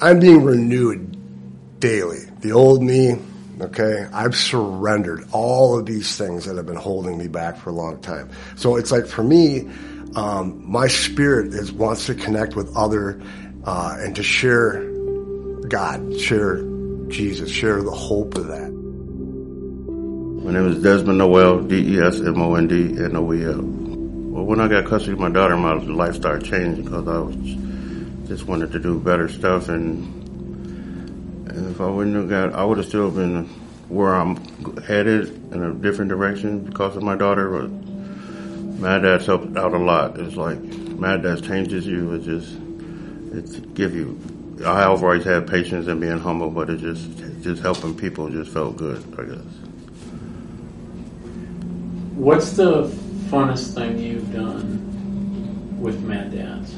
I'm 0.00 0.20
being 0.20 0.44
renewed 0.44 1.80
daily. 1.80 2.20
The 2.40 2.52
old 2.52 2.82
me, 2.82 3.16
okay, 3.60 4.06
I've 4.12 4.36
surrendered 4.36 5.26
all 5.32 5.76
of 5.76 5.86
these 5.86 6.16
things 6.16 6.44
that 6.44 6.56
have 6.56 6.66
been 6.66 6.76
holding 6.76 7.18
me 7.18 7.26
back 7.26 7.56
for 7.56 7.70
a 7.70 7.72
long 7.72 8.00
time. 8.00 8.30
So 8.54 8.76
it's 8.76 8.92
like 8.92 9.06
for 9.06 9.24
me, 9.24 9.68
um, 10.14 10.62
my 10.70 10.86
spirit 10.86 11.52
is 11.52 11.72
wants 11.72 12.06
to 12.06 12.14
connect 12.14 12.54
with 12.54 12.76
other 12.76 13.20
uh, 13.64 13.96
and 13.98 14.14
to 14.14 14.22
share 14.22 14.84
God, 15.68 16.20
share 16.20 16.62
Jesus, 17.08 17.50
share 17.50 17.82
the 17.82 17.90
hope 17.90 18.36
of 18.36 18.46
that. 18.46 18.70
My 20.44 20.52
name 20.52 20.68
is 20.68 20.80
Desmond 20.82 21.18
Noel, 21.18 21.60
D-E-S-M-O-N-D-N-O-E-L. 21.64 23.62
Well, 23.62 24.44
when 24.44 24.60
I 24.60 24.68
got 24.68 24.86
custody 24.86 25.14
of 25.14 25.18
my 25.18 25.30
daughter, 25.30 25.56
my 25.56 25.74
life 25.74 26.14
started 26.14 26.44
changing 26.44 26.84
because 26.84 27.08
I 27.08 27.18
was 27.18 27.34
just 28.28 28.46
wanted 28.46 28.70
to 28.72 28.78
do 28.78 29.00
better 29.00 29.28
stuff 29.28 29.68
and 29.68 30.18
if 31.70 31.80
I 31.80 31.86
wouldn't 31.86 32.16
have 32.16 32.28
got, 32.28 32.58
I 32.58 32.64
would 32.64 32.78
have 32.78 32.86
still 32.86 33.10
been 33.10 33.46
where 33.88 34.14
I'm 34.14 34.36
headed 34.82 35.28
in 35.52 35.62
a 35.62 35.72
different 35.72 36.08
direction 36.08 36.60
because 36.60 36.96
of 36.96 37.02
my 37.02 37.16
daughter. 37.16 37.48
But 37.50 37.70
Mad 38.80 39.02
Dad's 39.02 39.26
helped 39.26 39.56
out 39.56 39.74
a 39.74 39.78
lot. 39.78 40.18
It's 40.18 40.36
like 40.36 40.58
Mad 40.58 41.22
Dad 41.22 41.42
changes 41.42 41.86
you. 41.86 42.14
It 42.14 42.22
just 42.22 42.54
it 43.32 43.74
give 43.74 43.94
you. 43.94 44.18
I 44.64 44.80
have 44.80 45.02
always 45.02 45.24
had 45.24 45.46
patience 45.46 45.86
and 45.86 46.00
being 46.00 46.18
humble, 46.18 46.50
but 46.50 46.68
it 46.70 46.78
just 46.78 47.08
just 47.42 47.62
helping 47.62 47.96
people 47.96 48.28
just 48.28 48.52
felt 48.52 48.76
good. 48.76 49.02
I 49.18 49.24
guess. 49.24 49.54
What's 52.14 52.52
the 52.52 52.88
funnest 53.30 53.74
thing 53.74 53.98
you've 53.98 54.32
done 54.32 55.80
with 55.80 56.00
Mad 56.02 56.32
Dads? 56.32 56.74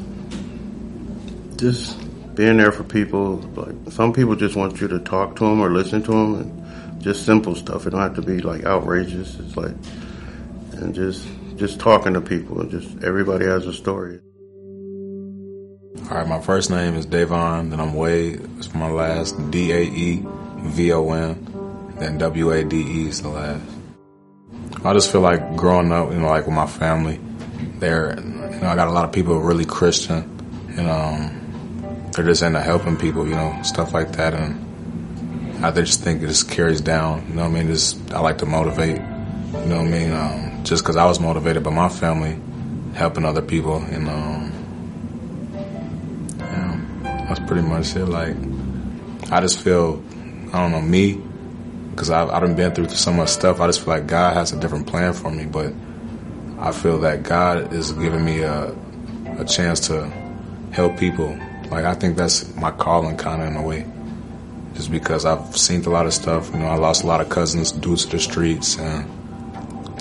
Just 1.60 1.98
being 2.34 2.56
there 2.56 2.72
for 2.72 2.84
people. 2.84 3.36
Like 3.54 3.92
some 3.92 4.14
people 4.14 4.34
just 4.34 4.56
want 4.56 4.80
you 4.80 4.88
to 4.88 4.98
talk 4.98 5.36
to 5.36 5.44
them 5.44 5.60
or 5.60 5.70
listen 5.70 6.02
to 6.04 6.10
them, 6.10 6.34
and 6.40 7.02
just 7.02 7.26
simple 7.26 7.54
stuff. 7.54 7.86
It 7.86 7.90
don't 7.90 8.00
have 8.00 8.14
to 8.14 8.22
be 8.22 8.40
like 8.40 8.64
outrageous. 8.64 9.38
It's 9.38 9.56
like 9.56 9.74
and 10.72 10.94
just 10.94 11.28
just 11.56 11.78
talking 11.78 12.14
to 12.14 12.20
people. 12.22 12.64
Just 12.64 13.04
everybody 13.04 13.44
has 13.44 13.66
a 13.66 13.74
story. 13.74 14.20
All 16.10 16.16
right, 16.16 16.26
my 16.26 16.40
first 16.40 16.70
name 16.70 16.94
is 16.94 17.06
Daevon, 17.06 17.70
then 17.70 17.78
I'm 17.78 17.94
Wade. 17.94 18.40
It's 18.56 18.74
my 18.74 18.90
last 18.90 19.50
D 19.50 19.70
A 19.72 19.82
E 19.82 20.24
V 20.60 20.92
O 20.92 21.12
N, 21.12 21.94
then 21.98 22.16
W 22.18 22.52
A 22.52 22.64
D 22.64 22.76
E 22.76 23.08
is 23.08 23.22
the 23.22 23.28
last. 23.28 23.62
I 24.82 24.94
just 24.94 25.12
feel 25.12 25.20
like 25.20 25.56
growing 25.56 25.92
up, 25.92 26.10
you 26.10 26.18
know, 26.18 26.28
like 26.28 26.46
with 26.46 26.54
my 26.54 26.66
family, 26.66 27.20
there, 27.78 28.18
you 28.18 28.60
know, 28.60 28.68
I 28.68 28.76
got 28.76 28.88
a 28.88 28.92
lot 28.92 29.04
of 29.04 29.12
people 29.12 29.38
really 29.40 29.66
Christian, 29.66 30.24
and 30.76 30.88
um, 30.88 31.39
they're 32.12 32.24
just 32.24 32.42
into 32.42 32.60
helping 32.60 32.96
people, 32.96 33.26
you 33.26 33.34
know, 33.34 33.58
stuff 33.62 33.94
like 33.94 34.12
that. 34.12 34.34
And 34.34 35.64
I 35.64 35.70
just 35.70 36.02
think 36.02 36.22
it 36.22 36.26
just 36.26 36.50
carries 36.50 36.80
down, 36.80 37.26
you 37.28 37.34
know 37.34 37.42
what 37.42 37.50
I 37.50 37.62
mean? 37.62 37.68
Just, 37.68 38.12
I 38.12 38.20
like 38.20 38.38
to 38.38 38.46
motivate, 38.46 38.96
you 38.96 39.66
know 39.66 39.76
what 39.76 39.86
I 39.86 39.88
mean? 39.88 40.12
Um, 40.12 40.64
just 40.64 40.84
cause 40.84 40.96
I 40.96 41.04
was 41.04 41.20
motivated 41.20 41.62
by 41.62 41.70
my 41.70 41.88
family, 41.88 42.38
helping 42.94 43.24
other 43.24 43.42
people, 43.42 43.76
and, 43.76 44.08
um, 44.08 44.52
yeah, 46.38 47.26
that's 47.28 47.40
pretty 47.40 47.62
much 47.62 47.94
it. 47.94 48.06
Like, 48.06 48.36
I 49.30 49.40
just 49.40 49.60
feel, 49.60 50.02
I 50.52 50.62
don't 50.62 50.72
know, 50.72 50.80
me, 50.80 51.20
cause 51.94 52.10
I've, 52.10 52.30
I've 52.30 52.56
been 52.56 52.74
through 52.74 52.88
so 52.88 53.12
much 53.12 53.28
stuff. 53.28 53.60
I 53.60 53.66
just 53.66 53.80
feel 53.80 53.94
like 53.94 54.06
God 54.06 54.34
has 54.34 54.52
a 54.52 54.58
different 54.58 54.86
plan 54.86 55.12
for 55.12 55.30
me, 55.30 55.44
but 55.44 55.72
I 56.58 56.72
feel 56.72 56.98
that 57.00 57.22
God 57.22 57.72
is 57.72 57.92
giving 57.92 58.24
me 58.24 58.40
a, 58.40 58.74
a 59.38 59.44
chance 59.44 59.80
to 59.88 60.10
help 60.72 60.98
people 60.98 61.38
like 61.70 61.84
I 61.84 61.94
think 61.94 62.16
that's 62.16 62.54
my 62.56 62.72
calling, 62.72 63.16
kind 63.16 63.42
of 63.42 63.48
in 63.48 63.56
a 63.56 63.62
way, 63.62 63.86
just 64.74 64.90
because 64.90 65.24
I've 65.24 65.56
seen 65.56 65.84
a 65.84 65.90
lot 65.90 66.06
of 66.06 66.12
stuff. 66.12 66.50
You 66.52 66.58
know, 66.58 66.66
I 66.66 66.74
lost 66.74 67.04
a 67.04 67.06
lot 67.06 67.20
of 67.20 67.28
cousins 67.28 67.70
due 67.70 67.96
to 67.96 68.08
the 68.08 68.18
streets, 68.18 68.78
and 68.78 69.08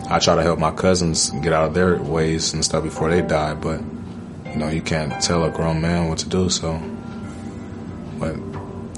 I 0.10 0.18
try 0.18 0.36
to 0.36 0.42
help 0.42 0.58
my 0.58 0.72
cousins 0.72 1.30
get 1.30 1.54
out 1.54 1.68
of 1.68 1.74
their 1.76 1.98
ways 2.02 2.54
and 2.54 2.66
stuff 2.66 2.84
before 2.84 3.12
they 3.12 3.22
die. 3.22 3.54
But 3.54 3.82
you 4.46 4.56
know, 4.56 4.70
you 4.70 4.82
can't 4.82 5.22
tell 5.22 5.44
a 5.44 5.52
grown 5.52 5.80
man 5.80 6.10
what 6.10 6.18
to 6.20 6.30
do. 6.30 6.50
So, 6.50 6.82
but 8.18 8.36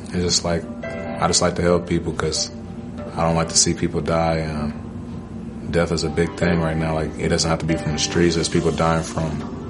it's 0.06 0.24
just 0.24 0.46
like 0.46 0.64
I 0.86 1.28
just 1.28 1.42
like 1.42 1.56
to 1.56 1.62
help 1.62 1.88
people 1.88 2.14
because 2.14 2.50
I 3.16 3.28
don't 3.28 3.36
like 3.36 3.50
to 3.50 3.58
see 3.58 3.74
people 3.74 4.00
die, 4.00 4.38
and 4.38 5.72
death 5.74 5.92
is 5.92 6.06
a 6.06 6.10
big 6.10 6.38
thing 6.38 6.62
right 6.62 6.78
now. 6.78 6.96
Like 6.96 7.12
it 7.20 7.28
doesn't 7.28 7.50
have 7.50 7.60
to 7.60 7.66
be 7.66 7.76
from 7.76 7.92
the 7.94 8.00
streets. 8.00 8.36
There's 8.36 8.48
people 8.48 8.72
dying 8.72 9.04
from 9.04 9.61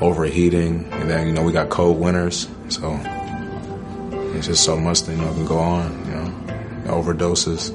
overheating, 0.00 0.86
and 0.92 1.10
then 1.10 1.26
you 1.26 1.32
know 1.32 1.42
we 1.42 1.52
got 1.52 1.68
cold 1.68 1.98
winters, 1.98 2.48
so 2.68 2.98
it's 4.34 4.46
just 4.46 4.64
so 4.64 4.76
much 4.76 5.02
that 5.02 5.12
you 5.12 5.18
know 5.18 5.32
can 5.34 5.44
go 5.44 5.58
on. 5.58 6.06
You 6.06 6.14
know, 6.14 6.30
overdoses. 6.90 7.70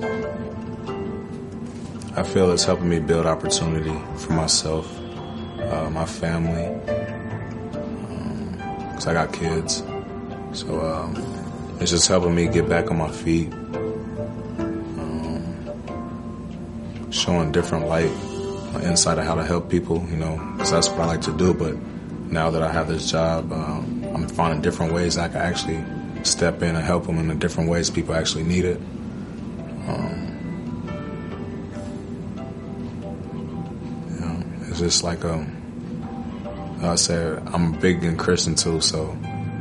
I 2.18 2.24
feel 2.24 2.52
it's 2.52 2.64
helping 2.64 2.90
me 2.90 3.00
build 3.00 3.26
opportunity 3.26 3.94
for 4.18 4.34
myself, 4.34 4.90
uh, 5.60 5.90
my 5.90 6.06
family, 6.06 6.74
because 8.94 9.06
um, 9.06 9.10
I 9.10 9.14
got 9.14 9.34
kids. 9.34 9.84
So 10.54 10.80
um, 10.80 11.16
it's 11.82 11.92
just 11.92 12.08
helping 12.08 12.34
me 12.34 12.48
get 12.48 12.70
back 12.70 12.90
on 12.90 12.98
my 12.98 13.12
feet, 13.12 13.52
um, 15.02 15.44
showing 17.12 17.52
different 17.52 17.88
light, 17.88 18.12
insight 18.84 19.18
of 19.18 19.26
how 19.26 19.36
to 19.36 19.44
help 19.44 19.70
people. 19.70 20.06
You 20.10 20.16
know, 20.16 20.38
because 20.54 20.72
that's 20.72 20.88
what 20.90 21.02
I 21.02 21.06
like 21.08 21.22
to 21.22 21.38
do, 21.38 21.54
but 21.54 21.76
now 22.30 22.50
that 22.50 22.64
I 22.64 22.72
have 22.72 22.88
this 22.88 23.10
job, 23.10 23.52
um, 23.52 24.04
I'm 24.14 24.28
finding 24.28 24.62
different 24.62 24.94
ways 24.94 25.18
I 25.18 25.28
can 25.28 25.38
actually 25.38 25.84
step 26.24 26.62
in 26.62 26.76
and 26.76 26.84
help 26.84 27.06
them 27.06 27.18
in 27.18 27.28
the 27.28 27.36
different 27.36 27.70
ways 27.70 27.90
people 27.90 28.16
actually 28.16 28.44
need 28.44 28.66
it. 28.66 28.78
Um, 29.88 30.22
you 34.10 34.20
know, 34.20 34.44
it's 34.70 34.80
just 34.80 35.04
like 35.04 35.24
um, 35.24 35.52
I 36.82 36.96
said, 36.96 37.42
I'm 37.48 37.76
a 37.76 37.78
big 37.78 38.04
in 38.04 38.18
Christian 38.18 38.56
too, 38.56 38.82
so 38.82 39.18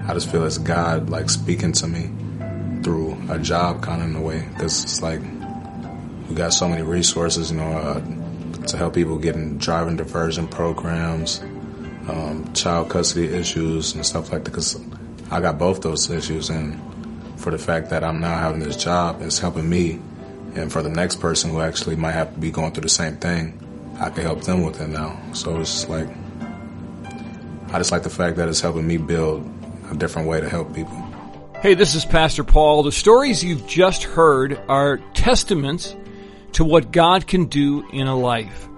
I 0.06 0.14
just 0.14 0.30
feel 0.30 0.44
it's 0.44 0.58
God 0.58 1.10
like 1.10 1.30
speaking 1.30 1.72
to 1.72 1.86
me 1.86 2.10
through 2.82 3.16
a 3.30 3.38
job 3.38 3.82
kind 3.82 4.02
of 4.02 4.10
in 4.10 4.16
a 4.16 4.20
way 4.20 4.46
because 4.52 4.82
it's 4.84 5.02
like 5.02 5.20
we 6.28 6.34
got 6.34 6.52
so 6.52 6.68
many 6.68 6.82
resources, 6.82 7.50
you 7.50 7.56
know, 7.58 7.72
uh, 7.72 8.66
to 8.66 8.76
help 8.76 8.94
people 8.94 9.18
get 9.18 9.34
in 9.34 9.58
driving 9.58 9.96
diversion 9.96 10.48
programs 10.48 11.42
um, 12.08 12.52
child 12.54 12.90
custody 12.90 13.26
issues 13.26 13.94
and 13.94 14.04
stuff 14.04 14.32
like 14.32 14.44
that. 14.44 14.50
Because 14.50 14.80
I 15.30 15.40
got 15.40 15.58
both 15.58 15.82
those 15.82 16.10
issues, 16.10 16.50
and 16.50 16.80
for 17.40 17.50
the 17.50 17.58
fact 17.58 17.90
that 17.90 18.04
I'm 18.04 18.20
now 18.20 18.36
having 18.36 18.60
this 18.60 18.76
job, 18.76 19.22
it's 19.22 19.38
helping 19.38 19.68
me. 19.68 20.00
And 20.54 20.70
for 20.70 20.82
the 20.82 20.88
next 20.88 21.16
person 21.20 21.50
who 21.50 21.60
actually 21.60 21.96
might 21.96 22.12
have 22.12 22.32
to 22.34 22.40
be 22.40 22.50
going 22.50 22.72
through 22.72 22.82
the 22.82 22.88
same 22.88 23.16
thing, 23.16 23.58
I 23.98 24.10
can 24.10 24.22
help 24.22 24.42
them 24.42 24.62
with 24.62 24.80
it 24.80 24.88
now. 24.88 25.20
So 25.32 25.58
it's 25.60 25.72
just 25.72 25.88
like, 25.88 26.08
I 27.72 27.78
just 27.78 27.90
like 27.90 28.04
the 28.04 28.10
fact 28.10 28.36
that 28.36 28.48
it's 28.48 28.60
helping 28.60 28.86
me 28.86 28.96
build 28.96 29.50
a 29.90 29.94
different 29.94 30.28
way 30.28 30.40
to 30.40 30.48
help 30.48 30.74
people. 30.74 30.96
Hey, 31.60 31.74
this 31.74 31.94
is 31.94 32.04
Pastor 32.04 32.44
Paul. 32.44 32.82
The 32.82 32.92
stories 32.92 33.42
you've 33.42 33.66
just 33.66 34.04
heard 34.04 34.60
are 34.68 34.98
testaments 35.14 35.96
to 36.52 36.64
what 36.64 36.92
God 36.92 37.26
can 37.26 37.46
do 37.46 37.88
in 37.90 38.06
a 38.06 38.16
life. 38.16 38.68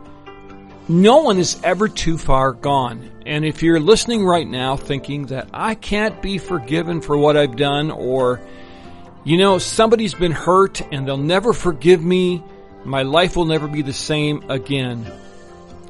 No 0.88 1.18
one 1.18 1.38
is 1.38 1.60
ever 1.62 1.88
too 1.88 2.16
far 2.16 2.52
gone. 2.52 3.10
And 3.26 3.44
if 3.44 3.60
you're 3.60 3.80
listening 3.80 4.24
right 4.24 4.46
now 4.46 4.76
thinking 4.76 5.26
that 5.26 5.48
I 5.52 5.74
can't 5.74 6.22
be 6.22 6.38
forgiven 6.38 7.00
for 7.00 7.18
what 7.18 7.36
I've 7.36 7.56
done, 7.56 7.90
or, 7.90 8.40
you 9.24 9.36
know, 9.36 9.58
somebody's 9.58 10.14
been 10.14 10.30
hurt 10.30 10.80
and 10.92 11.08
they'll 11.08 11.16
never 11.16 11.52
forgive 11.52 12.04
me, 12.04 12.40
my 12.84 13.02
life 13.02 13.34
will 13.34 13.46
never 13.46 13.66
be 13.66 13.82
the 13.82 13.92
same 13.92 14.48
again. 14.48 15.10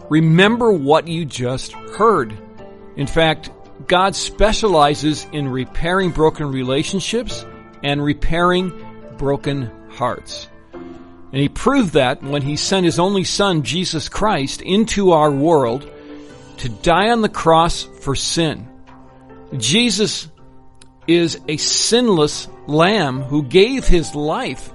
Remember 0.09 0.73
what 0.73 1.09
you 1.09 1.27
just 1.27 1.73
heard. 1.73 2.35
In 2.97 3.07
fact, 3.07 3.51
God 3.87 4.17
specializes 4.17 5.27
in 5.31 5.47
repairing 5.47 6.13
broken 6.13 6.51
relationships 6.51 7.45
and 7.83 8.03
repairing 8.03 8.73
broken 9.19 9.71
hearts. 9.91 10.49
And 10.73 11.43
he 11.43 11.51
proved 11.51 11.93
that 11.93 12.23
when 12.23 12.41
he 12.41 12.57
sent 12.57 12.87
his 12.87 12.99
only 12.99 13.25
son, 13.25 13.63
Jesus 13.63 14.09
Christ, 14.09 14.63
into 14.63 15.11
our 15.11 15.31
world 15.31 15.91
to 16.59 16.69
die 16.69 17.11
on 17.11 17.23
the 17.23 17.29
cross 17.29 17.83
for 17.83 18.15
sin. 18.15 18.69
Jesus 19.57 20.29
is 21.07 21.41
a 21.49 21.57
sinless 21.57 22.49
lamb 22.67 23.23
who 23.23 23.43
gave 23.43 23.87
his 23.87 24.15
life 24.15 24.73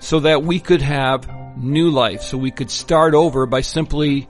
so 0.00 0.20
that 0.20 0.42
we 0.42 0.60
could 0.60 0.82
have 0.82 1.28
new 1.56 1.90
life, 1.90 2.22
so 2.22 2.38
we 2.38 2.50
could 2.50 2.70
start 2.70 3.14
over 3.14 3.46
by 3.46 3.60
simply 3.60 4.28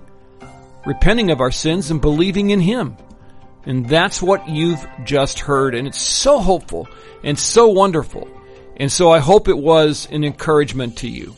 repenting 0.84 1.30
of 1.30 1.40
our 1.40 1.50
sins 1.50 1.90
and 1.90 2.00
believing 2.00 2.50
in 2.50 2.60
him. 2.60 2.96
And 3.64 3.88
that's 3.88 4.22
what 4.22 4.48
you've 4.48 4.86
just 5.04 5.40
heard. 5.40 5.74
And 5.74 5.88
it's 5.88 6.00
so 6.00 6.38
hopeful 6.38 6.88
and 7.24 7.38
so 7.38 7.68
wonderful. 7.68 8.28
And 8.76 8.90
so 8.92 9.10
I 9.10 9.18
hope 9.18 9.48
it 9.48 9.58
was 9.58 10.06
an 10.10 10.22
encouragement 10.22 10.98
to 10.98 11.08
you. 11.08 11.34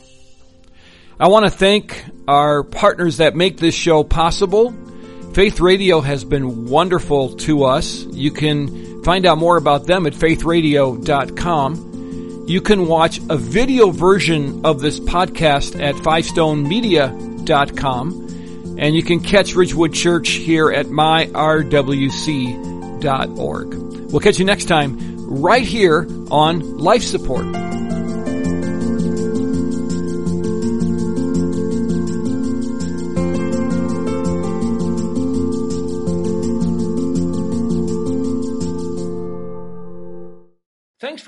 I 1.19 1.27
want 1.27 1.45
to 1.45 1.51
thank 1.51 2.05
our 2.27 2.63
partners 2.63 3.17
that 3.17 3.35
make 3.35 3.57
this 3.57 3.73
show 3.73 4.03
possible. 4.03 4.73
Faith 5.33 5.59
Radio 5.59 6.01
has 6.01 6.23
been 6.23 6.65
wonderful 6.65 7.35
to 7.37 7.63
us. 7.63 8.03
You 8.11 8.29
can 8.31 9.03
find 9.03 9.25
out 9.25 9.37
more 9.37 9.57
about 9.57 9.85
them 9.85 10.05
at 10.05 10.13
faithradio.com. 10.13 12.45
You 12.47 12.61
can 12.61 12.87
watch 12.87 13.19
a 13.29 13.37
video 13.37 13.91
version 13.91 14.65
of 14.65 14.81
this 14.81 14.99
podcast 14.99 15.79
at 15.79 15.93
fivestonemedia.com. 15.95 18.25
And 18.79 18.95
you 18.95 19.03
can 19.03 19.19
catch 19.19 19.53
Ridgewood 19.55 19.93
Church 19.93 20.29
here 20.29 20.71
at 20.71 20.87
myrwc.org. 20.87 21.29
We'll 24.11 24.21
catch 24.21 24.39
you 24.39 24.45
next 24.45 24.65
time 24.65 25.27
right 25.27 25.65
here 25.65 26.07
on 26.31 26.77
Life 26.77 27.03
Support. 27.03 27.68